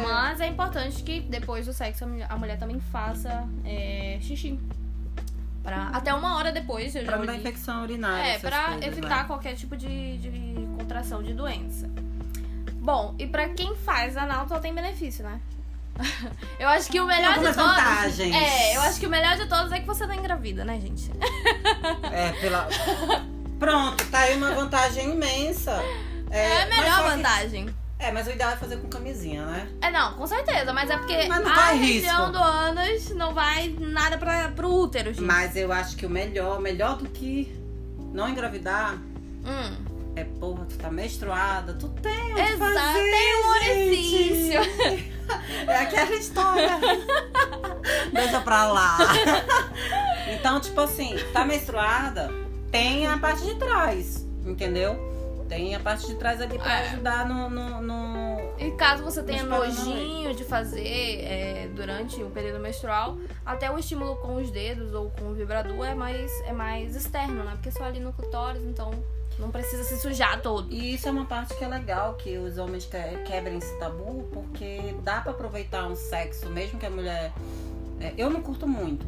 Mas 0.03 0.41
é 0.41 0.47
importante 0.49 1.03
que 1.03 1.21
depois 1.21 1.67
do 1.67 1.73
sexo 1.73 2.05
a 2.29 2.37
mulher, 2.37 2.59
também 2.59 2.81
faça 2.81 3.47
é, 3.65 4.19
xixi. 4.21 4.59
Pra, 5.63 5.89
até 5.93 6.15
uma 6.15 6.37
hora 6.37 6.53
depois, 6.53 6.95
eu 6.95 7.05
Pra 7.05 7.17
já 7.17 7.23
ouvi. 7.23 7.37
infecção 7.37 7.83
urinária. 7.83 8.33
É, 8.33 8.39
pra 8.39 8.65
coisas, 8.73 8.87
evitar 8.87 9.23
né? 9.23 9.25
qualquer 9.25 9.55
tipo 9.55 9.77
de, 9.77 10.19
de 10.19 10.67
contração 10.79 11.23
de 11.23 11.35
doença. 11.35 11.91
Bom, 12.75 13.15
e 13.19 13.27
pra 13.27 13.49
quem 13.49 13.75
faz 13.77 14.17
anal 14.17 14.49
só 14.49 14.59
tem 14.61 14.73
benefício, 14.73 15.25
né? 15.25 15.41
eu 16.59 16.69
acho 16.69 16.91
que 16.91 17.01
o 17.01 17.07
melhor 17.07 17.35
de 17.35 17.41
todos. 17.41 17.57
vantagens. 17.57 18.35
É, 18.35 18.77
eu 18.77 18.81
acho 18.83 19.01
que 19.01 19.07
o 19.07 19.11
melhor 19.11 19.37
de 19.37 19.47
todos 19.47 19.73
é 19.73 19.81
que 19.81 19.87
você 19.87 20.07
não 20.07 20.15
engravida, 20.15 20.65
né, 20.65 20.79
gente? 20.81 21.11
É, 22.13 22.33
pela. 22.41 22.69
Pronto, 23.59 24.05
tá 24.11 24.21
aí 24.21 24.37
uma 24.37 24.53
vantagem 24.53 25.13
imensa. 25.13 25.83
É, 26.31 26.63
a 26.63 26.67
mas 26.67 26.79
melhor 26.79 26.97
só 26.97 27.03
que- 27.05 27.11
vantagem. 27.17 27.75
É, 27.99 28.13
mas 28.13 28.27
o 28.27 28.31
ideal 28.31 28.51
é 28.51 28.57
fazer 28.57 28.77
com 28.77 28.89
camisinha, 28.89 29.47
né? 29.47 29.69
É, 29.81 29.91
não, 29.91 30.13
com 30.15 30.27
certeza, 30.27 30.71
mas 30.71 30.91
é 30.91 30.99
porque 30.99 31.27
Mas 31.29 31.43
não 31.43 31.51
a 31.51 31.69
região 31.71 32.27
risco. 32.27 32.33
do 32.33 32.39
ânus 32.39 33.11
não 33.15 33.33
vai 33.33 33.75
nada 33.81 34.19
pra, 34.19 34.49
pro 34.51 34.71
útero, 34.71 35.15
gente. 35.15 35.23
Mas 35.25 35.57
eu 35.57 35.73
acho 35.73 35.97
que 35.97 36.05
o 36.05 36.11
melhor, 36.11 36.61
melhor 36.61 36.99
do 36.99 37.09
que 37.09 37.51
não 38.13 38.29
engravidar, 38.29 38.97
Hum, 39.47 39.77
é 40.17 40.25
porra, 40.25 40.65
tu 40.65 40.77
tá 40.79 40.91
menstruada, 40.91 41.75
tu 41.75 41.89
tem 41.89 42.33
onde 42.33 42.41
exato, 42.41 42.75
fazer, 42.75 43.11
tem 43.11 43.37
um 43.37 43.49
orifício. 43.51 45.17
É 45.67 45.77
aquela 45.79 46.15
história. 46.15 46.79
Deixa 48.13 48.41
pra 48.41 48.67
lá. 48.73 48.97
Então, 50.29 50.61
tipo 50.61 50.81
assim, 50.81 51.15
tá 51.33 51.45
menstruada, 51.45 52.29
tem 52.71 53.07
a 53.07 53.17
parte 53.19 53.43
de 53.45 53.55
trás, 53.57 54.27
entendeu? 54.45 54.97
Tem 55.49 55.75
a 55.75 55.81
parte 55.81 56.07
de 56.09 56.15
trás 56.17 56.41
ali 56.41 56.59
pra 56.59 56.81
É. 56.81 56.89
ajudar 56.89 57.29
no, 57.29 57.49
no, 57.49 57.81
no- 57.81 58.55
E 58.59 58.73
caso 58.73 59.05
você 59.05 59.23
tenha 59.23 59.45
nojinho 59.45 60.35
de 60.35 60.43
fazer 60.45 60.85
é, 61.23 61.69
durante 61.75 62.21
o 62.23 62.31
período 62.31 62.59
menstrual, 62.61 63.17
até 63.45 63.71
o 63.71 63.79
estímulo 63.79 64.17
com 64.17 64.37
os 64.37 64.51
dedos 64.51 64.93
ou 64.95 65.11
com 65.11 65.27
o 65.31 65.35
vibrador 65.35 65.85
é 65.87 65.95
mais, 65.95 66.31
é 66.43 66.53
mais 66.53 66.97
externo, 66.97 67.45
né? 67.45 67.53
Porque 67.53 67.69
é 67.69 67.73
só 67.73 67.85
ali 67.85 68.01
no 68.01 68.13
clitóris, 68.13 68.63
então 68.65 68.91
não 69.39 69.51
precisa 69.51 69.85
se 69.85 69.97
sujar 69.99 70.41
todo. 70.41 70.73
E 70.73 70.95
isso 70.95 71.07
é 71.09 71.11
uma 71.11 71.25
parte 71.27 71.55
que 71.55 71.65
é 71.65 71.69
legal, 71.69 72.15
que 72.15 72.39
os 72.39 72.57
homens 72.59 72.87
que- 72.87 73.23
quebrem 73.31 73.59
esse 73.59 73.79
tabu, 73.79 74.29
porque 74.33 74.95
dá 75.03 75.21
pra 75.21 75.33
aproveitar 75.33 75.87
um 75.87 75.95
sexo, 75.97 76.49
mesmo 76.51 76.79
que 76.79 76.87
a 76.87 76.91
mulher 76.91 77.33
É, 78.01 78.13
eu 78.19 78.29
não 78.29 78.43
curto 78.43 78.67
muito, 78.69 79.07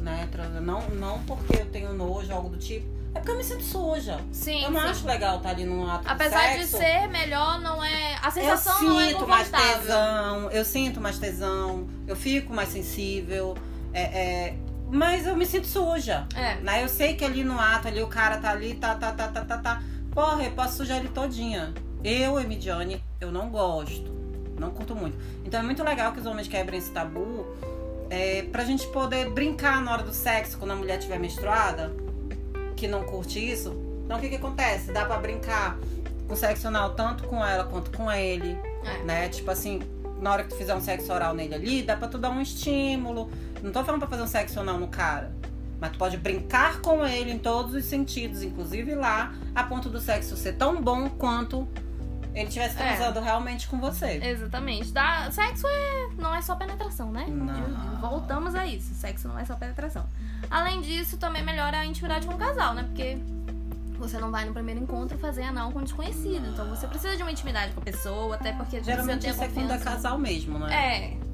né? 0.00 0.28
Não, 0.62 0.80
não 0.90 1.18
porque 1.24 1.60
eu 1.60 1.66
tenho 1.66 1.92
nojo, 1.92 2.32
algo 2.32 2.50
do 2.50 2.56
tipo. 2.56 2.86
É 3.14 3.18
porque 3.18 3.32
eu 3.32 3.36
me 3.36 3.42
sinto 3.44 3.64
suja. 3.64 4.20
Sim, 4.32 4.62
eu 4.62 4.70
não 4.70 4.80
sim. 4.80 4.86
acho 4.86 5.06
legal 5.06 5.38
estar 5.38 5.50
ali 5.50 5.64
num 5.64 5.90
ato 5.90 6.04
Apesar 6.08 6.52
de 6.52 6.60
de 6.60 6.66
sexo. 6.68 6.76
ser 6.78 7.08
melhor, 7.08 7.60
não 7.60 7.82
é. 7.82 8.14
A 8.22 8.28
eu 8.28 8.32
sensação 8.32 8.80
não 8.84 9.00
é 9.00 9.08
sinto 9.08 9.26
mais 9.28 9.50
tesão, 9.50 10.50
eu 10.52 10.64
sinto 10.64 11.00
mais 11.00 11.18
tesão, 11.18 11.88
eu 12.06 12.14
fico 12.14 12.54
mais 12.54 12.68
sensível. 12.68 13.56
é, 13.92 14.02
é, 14.02 14.54
mas 14.92 15.26
eu 15.26 15.34
me 15.34 15.46
sinto 15.46 15.66
suja. 15.66 16.26
É. 16.34 16.56
Né? 16.56 16.82
Eu 16.84 16.88
sei 16.88 17.14
que 17.14 17.24
ali 17.24 17.42
no 17.42 17.58
ato, 17.58 17.88
ali 17.88 18.02
o 18.02 18.06
cara 18.06 18.36
tá 18.36 18.50
ali, 18.50 18.74
tá, 18.74 18.94
tá, 18.94 19.10
tá, 19.12 19.28
tá, 19.28 19.44
tá, 19.44 19.58
tá. 19.58 19.82
Porra, 20.12 20.44
eu 20.44 20.52
posso 20.52 20.76
sujar 20.76 20.98
ele 20.98 21.08
todinha. 21.08 21.72
Eu, 22.04 22.38
Emidiane, 22.38 23.02
eu 23.20 23.32
não 23.32 23.48
gosto. 23.48 24.12
Não 24.58 24.70
curto 24.70 24.94
muito. 24.94 25.16
Então 25.44 25.58
é 25.60 25.62
muito 25.62 25.82
legal 25.82 26.12
que 26.12 26.20
os 26.20 26.26
homens 26.26 26.46
quebrem 26.46 26.78
esse 26.78 26.90
tabu 26.90 27.46
é, 28.10 28.42
pra 28.42 28.64
gente 28.64 28.86
poder 28.88 29.30
brincar 29.30 29.80
na 29.80 29.92
hora 29.92 30.02
do 30.02 30.12
sexo 30.12 30.58
quando 30.58 30.72
a 30.72 30.76
mulher 30.76 30.98
estiver 30.98 31.18
menstruada, 31.18 31.90
que 32.76 32.86
não 32.86 33.02
curte 33.04 33.38
isso. 33.38 33.70
Então 34.04 34.18
o 34.18 34.20
que 34.20 34.28
que 34.28 34.36
acontece? 34.36 34.92
Dá 34.92 35.04
pra 35.06 35.16
brincar 35.16 35.78
com 36.28 36.36
sexo 36.36 36.68
anal 36.68 36.90
tanto 36.94 37.24
com 37.24 37.44
ela 37.44 37.64
quanto 37.64 37.90
com 37.96 38.10
ele, 38.12 38.58
É. 38.84 39.02
né? 39.04 39.28
Tipo 39.30 39.50
assim, 39.50 39.80
na 40.22 40.32
hora 40.32 40.44
que 40.44 40.50
tu 40.50 40.56
fizer 40.56 40.74
um 40.74 40.80
sexo 40.80 41.12
oral 41.12 41.34
nele 41.34 41.54
ali, 41.54 41.82
dá 41.82 41.96
pra 41.96 42.06
tu 42.06 42.16
dar 42.16 42.30
um 42.30 42.40
estímulo. 42.40 43.30
Não 43.60 43.72
tô 43.72 43.84
falando 43.84 44.00
pra 44.00 44.08
fazer 44.08 44.22
um 44.22 44.26
sexo 44.26 44.60
anal 44.60 44.78
no 44.78 44.86
cara. 44.86 45.32
Mas 45.80 45.90
tu 45.90 45.98
pode 45.98 46.16
brincar 46.16 46.80
com 46.80 47.04
ele 47.04 47.32
em 47.32 47.38
todos 47.38 47.74
os 47.74 47.84
sentidos, 47.84 48.40
inclusive 48.42 48.94
lá, 48.94 49.34
a 49.52 49.64
ponto 49.64 49.88
do 49.88 50.00
sexo 50.00 50.36
ser 50.36 50.52
tão 50.52 50.80
bom 50.80 51.10
quanto 51.10 51.66
ele 52.32 52.46
estivesse 52.46 52.80
É. 52.80 52.86
transando 52.86 53.20
realmente 53.20 53.66
com 53.66 53.78
você. 53.80 54.20
Exatamente. 54.22 54.92
Da... 54.92 55.28
Sexo 55.32 55.66
é... 55.66 56.08
não 56.16 56.32
é 56.32 56.40
só 56.40 56.54
penetração, 56.54 57.10
né? 57.10 57.26
Não. 57.28 58.00
Voltamos 58.00 58.54
a 58.54 58.64
isso. 58.64 58.94
Sexo 58.94 59.26
não 59.26 59.36
é 59.38 59.44
só 59.44 59.56
penetração. 59.56 60.06
Além 60.48 60.80
disso, 60.80 61.18
também 61.18 61.42
melhora 61.42 61.78
a 61.80 61.84
intimidade 61.86 62.26
com 62.28 62.34
o 62.34 62.38
casal, 62.38 62.74
né? 62.74 62.84
Porque 62.84 63.18
você 64.02 64.18
não 64.18 64.30
vai 64.30 64.44
no 64.44 64.52
primeiro 64.52 64.80
encontro 64.80 65.16
fazer 65.16 65.44
anal 65.44 65.70
com 65.70 65.82
desconhecido. 65.82 66.46
Então 66.48 66.68
você 66.68 66.86
precisa 66.88 67.16
de 67.16 67.22
uma 67.22 67.30
intimidade 67.30 67.72
com 67.72 67.80
a 67.80 67.84
pessoa, 67.84 68.34
até 68.34 68.52
porque 68.52 68.82
Geralmente 68.82 69.28
isso 69.28 69.42
é 69.42 69.48
quando 69.48 69.70
é 69.70 69.78
casal 69.78 70.18
mesmo, 70.18 70.58
né? 70.58 70.74
É. 70.74 71.32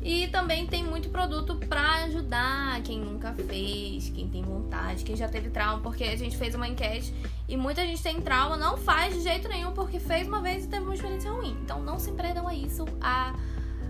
E 0.00 0.28
também 0.28 0.66
tem 0.66 0.84
muito 0.84 1.10
produto 1.10 1.56
pra 1.56 2.04
ajudar 2.04 2.80
quem 2.82 3.00
nunca 3.00 3.34
fez, 3.34 4.08
quem 4.08 4.28
tem 4.28 4.42
vontade, 4.42 5.04
quem 5.04 5.16
já 5.16 5.28
teve 5.28 5.50
trauma, 5.50 5.82
porque 5.82 6.04
a 6.04 6.16
gente 6.16 6.36
fez 6.36 6.54
uma 6.54 6.66
enquete 6.66 7.12
e 7.48 7.56
muita 7.56 7.84
gente 7.84 8.02
tem 8.02 8.20
trauma, 8.20 8.56
não 8.56 8.78
faz 8.78 9.14
de 9.14 9.20
jeito 9.20 9.48
nenhum 9.48 9.72
porque 9.72 9.98
fez 9.98 10.26
uma 10.26 10.40
vez 10.40 10.64
e 10.64 10.68
teve 10.68 10.84
uma 10.84 10.94
experiência 10.94 11.30
ruim. 11.30 11.56
Então 11.62 11.82
não 11.82 11.98
se 11.98 12.12
prendam 12.12 12.48
a 12.48 12.54
isso. 12.54 12.86
A, 13.00 13.34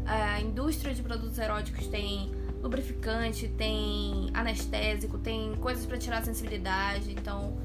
a 0.07 0.41
indústria 0.41 0.93
de 0.93 1.03
produtos 1.03 1.39
eróticos 1.39 1.87
tem 1.87 2.33
lubrificante, 2.63 3.47
tem 3.47 4.31
anestésico, 4.35 5.19
tem 5.19 5.55
coisas 5.57 5.87
pra 5.87 5.99
tirar 5.99 6.19
a 6.19 6.23
sensibilidade. 6.23 7.13
Então 7.13 7.57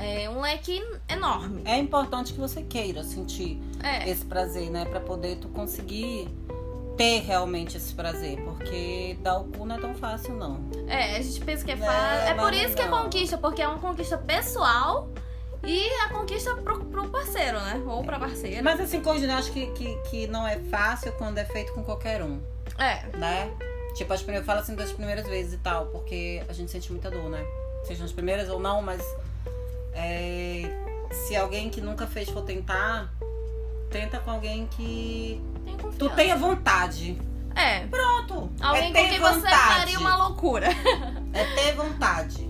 é 0.00 0.28
um 0.30 0.40
leque 0.40 0.82
enorme. 1.08 1.62
É 1.64 1.76
importante 1.78 2.32
que 2.32 2.40
você 2.40 2.62
queira 2.62 3.02
sentir 3.04 3.60
É. 3.82 4.08
esse 4.08 4.24
prazer, 4.24 4.70
né? 4.70 4.84
Pra 4.84 5.00
poder 5.00 5.36
tu 5.36 5.48
conseguir 5.48 6.28
ter 6.96 7.20
realmente 7.20 7.76
esse 7.76 7.94
prazer. 7.94 8.42
Porque 8.42 9.16
dar 9.22 9.38
o 9.38 9.44
cu 9.44 9.64
não 9.64 9.76
é 9.76 9.80
tão 9.80 9.94
fácil, 9.94 10.34
não. 10.36 10.60
É, 10.86 11.16
a 11.16 11.22
gente 11.22 11.40
pensa 11.40 11.64
que 11.64 11.70
é 11.72 11.76
Não, 11.76 11.86
fácil. 11.86 12.28
É 12.28 12.34
por 12.34 12.52
não, 12.52 12.58
isso 12.58 12.74
que 12.74 12.82
é 12.82 12.88
conquista, 12.88 13.38
porque 13.38 13.62
é 13.62 13.68
uma 13.68 13.78
conquista 13.78 14.18
pessoal 14.18 15.08
e 15.62 15.86
a 16.04 16.08
conquista 16.08 16.54
pro, 16.56 16.84
pro 16.86 17.08
parceiro, 17.08 17.60
né? 17.60 17.82
Ou 17.86 18.02
pra 18.02 18.18
parceira. 18.18 18.62
Mas 18.62 18.80
assim, 18.80 19.00
coordenar 19.00 19.38
acho 19.38 19.52
que, 19.52 19.66
que, 19.72 19.94
que 20.10 20.26
não 20.26 20.46
é 20.46 20.58
fácil 20.58 21.12
quando 21.12 21.38
é 21.38 21.44
feito 21.44 21.72
com 21.72 21.82
qualquer 21.82 22.22
um, 22.22 22.40
É, 22.78 23.04
né? 23.16 23.50
Tipo, 23.94 24.12
as 24.12 24.20
primeiras, 24.22 24.46
eu 24.46 24.46
falo 24.46 24.60
assim 24.60 24.74
das 24.74 24.92
primeiras 24.92 25.26
vezes 25.26 25.54
e 25.54 25.58
tal, 25.58 25.86
porque 25.86 26.42
a 26.48 26.52
gente 26.52 26.70
sente 26.70 26.90
muita 26.92 27.10
dor, 27.10 27.28
né? 27.28 27.44
Sejam 27.84 28.04
as 28.06 28.12
primeiras 28.12 28.48
ou 28.48 28.60
não, 28.60 28.80
mas 28.82 29.02
é, 29.94 30.70
se 31.10 31.34
alguém 31.36 31.68
que 31.70 31.80
nunca 31.80 32.06
fez 32.06 32.28
for 32.28 32.42
tentar, 32.42 33.12
tenta 33.90 34.18
com 34.18 34.30
alguém 34.30 34.66
que 34.68 35.40
tu 35.98 36.08
tenha 36.10 36.36
vontade. 36.36 37.20
É, 37.54 37.80
Pronto. 37.86 38.50
alguém 38.60 38.84
é 38.84 38.86
com 38.86 38.92
ter 38.92 39.08
quem 39.08 39.18
vontade. 39.18 39.40
você 39.40 39.48
faria 39.50 39.98
uma 39.98 40.16
loucura. 40.16 40.68
É 41.32 41.44
ter 41.54 41.74
vontade. 41.76 42.42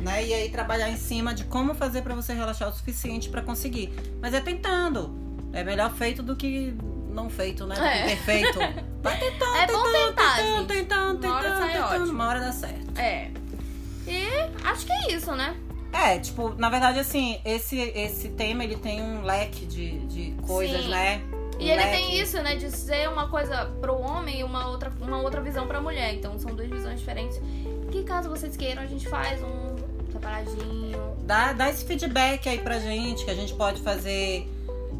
Né? 0.00 0.24
E 0.26 0.32
aí 0.34 0.48
trabalhar 0.48 0.88
em 0.88 0.96
cima 0.96 1.34
de 1.34 1.44
como 1.44 1.74
fazer 1.74 2.00
pra 2.00 2.14
você 2.14 2.32
relaxar 2.32 2.68
o 2.68 2.72
suficiente 2.72 3.28
pra 3.28 3.42
conseguir. 3.42 3.92
Mas 4.20 4.32
é 4.32 4.40
tentando. 4.40 5.14
É 5.52 5.62
melhor 5.62 5.90
feito 5.92 6.22
do 6.22 6.34
que 6.34 6.74
não 7.10 7.28
feito, 7.28 7.66
né? 7.66 7.74
Do 7.74 7.82
É. 7.84 7.98
que 8.02 8.08
perfeito. 8.16 8.58
Vai 9.02 9.18
tentando, 9.18 9.56
É 9.56 9.66
bom 9.66 9.82
tentando, 9.84 9.92
tentar, 10.08 10.36
tentando, 10.36 10.58
gente. 10.58 10.66
tentando, 10.68 11.24
Uma 11.26 11.34
hora 11.36 11.42
tentando, 11.50 11.58
sai 11.60 11.72
tentando. 11.72 11.92
ótimo. 12.02 12.12
Uma 12.12 12.28
hora 12.28 12.40
dá 12.40 12.52
certo. 12.52 12.98
É. 12.98 13.30
E 14.06 14.26
acho 14.64 14.86
que 14.86 14.92
é 14.92 15.12
isso, 15.12 15.34
né? 15.34 15.54
É, 15.94 16.18
tipo, 16.18 16.54
na 16.58 16.68
verdade, 16.68 16.98
assim, 16.98 17.38
esse, 17.44 17.78
esse 17.78 18.28
tema 18.30 18.64
ele 18.64 18.76
tem 18.76 19.00
um 19.00 19.22
leque 19.22 19.64
de, 19.64 19.98
de 20.06 20.30
coisas, 20.46 20.82
Sim. 20.82 20.88
né? 20.90 21.22
E 21.58 21.64
Um 21.66 21.68
ele 21.68 21.76
leque. 21.76 21.90
tem 21.96 22.20
isso, 22.20 22.42
né, 22.42 22.56
de 22.56 22.68
ser 22.70 23.08
uma 23.08 23.28
coisa 23.28 23.66
pro 23.80 23.96
homem 24.00 24.40
e 24.40 24.44
uma 24.44 24.68
outra, 24.68 24.92
uma 25.00 25.20
outra 25.20 25.40
visão 25.40 25.66
pra 25.68 25.80
mulher. 25.80 26.12
Então 26.14 26.36
são 26.38 26.52
duas 26.54 26.68
visões 26.68 26.98
diferentes. 26.98 27.40
Que 27.92 28.02
caso 28.02 28.28
vocês 28.28 28.56
queiram, 28.56 28.82
a 28.82 28.86
gente 28.86 29.08
faz 29.08 29.40
um 29.40 29.76
separadinho. 30.10 31.16
Dá, 31.22 31.52
dá 31.52 31.70
esse 31.70 31.84
feedback 31.84 32.48
aí 32.48 32.58
pra 32.58 32.78
gente, 32.80 33.24
que 33.24 33.30
a 33.30 33.34
gente 33.34 33.54
pode 33.54 33.80
fazer 33.82 34.48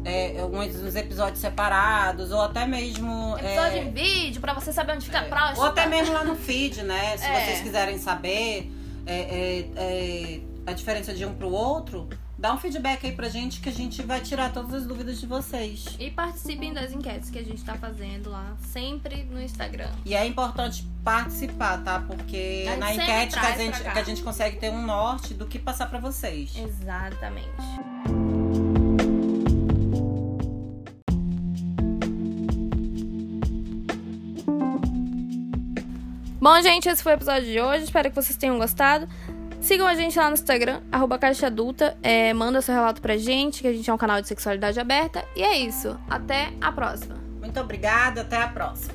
é, 0.05 0.39
alguns 0.39 0.75
uns 0.75 0.95
episódios 0.95 1.39
separados, 1.39 2.31
ou 2.31 2.41
até 2.41 2.65
mesmo. 2.65 3.35
é, 3.37 3.53
Episódio 3.57 3.77
em 3.83 3.91
vídeo, 3.91 4.39
pra 4.39 4.53
você 4.53 4.71
saber 4.71 4.93
onde 4.93 5.05
fica 5.05 5.19
a 5.19 5.23
próstata. 5.23 5.59
Ou 5.59 5.65
até 5.65 5.85
mesmo 5.87 6.13
lá 6.13 6.23
no 6.23 6.35
feed, 6.35 6.83
né? 6.83 7.17
Se 7.17 7.25
É. 7.27 7.45
vocês 7.45 7.61
quiserem 7.61 7.97
saber 7.97 8.71
é, 9.05 9.13
é, 9.19 9.65
é, 9.75 10.39
a 10.65 10.73
diferença 10.73 11.13
de 11.13 11.23
um 11.25 11.33
pro 11.33 11.49
outro, 11.49 12.09
dá 12.37 12.53
um 12.53 12.57
feedback 12.57 13.05
aí 13.05 13.11
pra 13.11 13.29
gente 13.29 13.61
que 13.61 13.69
a 13.69 13.71
gente 13.71 14.01
vai 14.01 14.19
tirar 14.19 14.51
todas 14.51 14.73
as 14.73 14.85
dúvidas 14.85 15.19
de 15.19 15.27
vocês. 15.27 15.95
E 15.99 16.09
participem 16.09 16.73
das 16.73 16.91
enquetes 16.91 17.29
que 17.29 17.37
a 17.37 17.43
gente 17.43 17.63
tá 17.63 17.75
fazendo 17.75 18.31
lá, 18.31 18.55
sempre 18.59 19.23
no 19.23 19.41
Instagram. 19.41 19.89
E 20.03 20.15
é 20.15 20.25
importante 20.25 20.85
participar, 21.03 21.83
tá? 21.83 21.99
Porque 21.99 22.65
na 22.79 22.93
enquete 22.93 23.39
que 23.39 23.45
a, 23.45 23.57
gente, 23.57 23.81
que 23.81 23.99
a 23.99 24.03
gente 24.03 24.23
consegue 24.23 24.57
ter 24.57 24.71
um 24.71 24.83
norte 24.83 25.33
do 25.33 25.45
que 25.45 25.59
passar 25.59 25.87
pra 25.87 25.99
vocês. 25.99 26.53
Exatamente. 26.57 27.45
Bom, 36.45 36.61
gente, 36.61 36.87
esse 36.87 37.01
foi 37.01 37.13
o 37.13 37.15
episódio 37.15 37.51
de 37.51 37.59
hoje. 37.59 37.85
Espero 37.85 38.07
que 38.07 38.15
vocês 38.15 38.37
tenham 38.37 38.59
gostado. 38.59 39.07
Sigam 39.65 39.87
a 39.87 39.95
gente 39.95 40.15
lá 40.15 40.27
no 40.27 40.35
Instagram, 40.35 40.79
arroba 40.91 41.17
Caixa 41.17 41.47
Adulta. 41.47 41.97
É, 42.03 42.31
manda 42.35 42.61
seu 42.61 42.75
relato 42.75 43.01
pra 43.01 43.17
gente, 43.17 43.63
que 43.63 43.67
a 43.67 43.73
gente 43.73 43.89
é 43.89 43.91
um 43.91 43.97
canal 43.97 44.21
de 44.21 44.27
sexualidade 44.27 44.79
aberta. 44.79 45.25
E 45.35 45.41
é 45.41 45.57
isso. 45.57 45.99
Até 46.07 46.53
a 46.61 46.71
próxima. 46.71 47.15
Muito 47.41 47.59
obrigada, 47.59 48.21
até 48.21 48.39
a 48.43 48.47
próxima. 48.47 48.93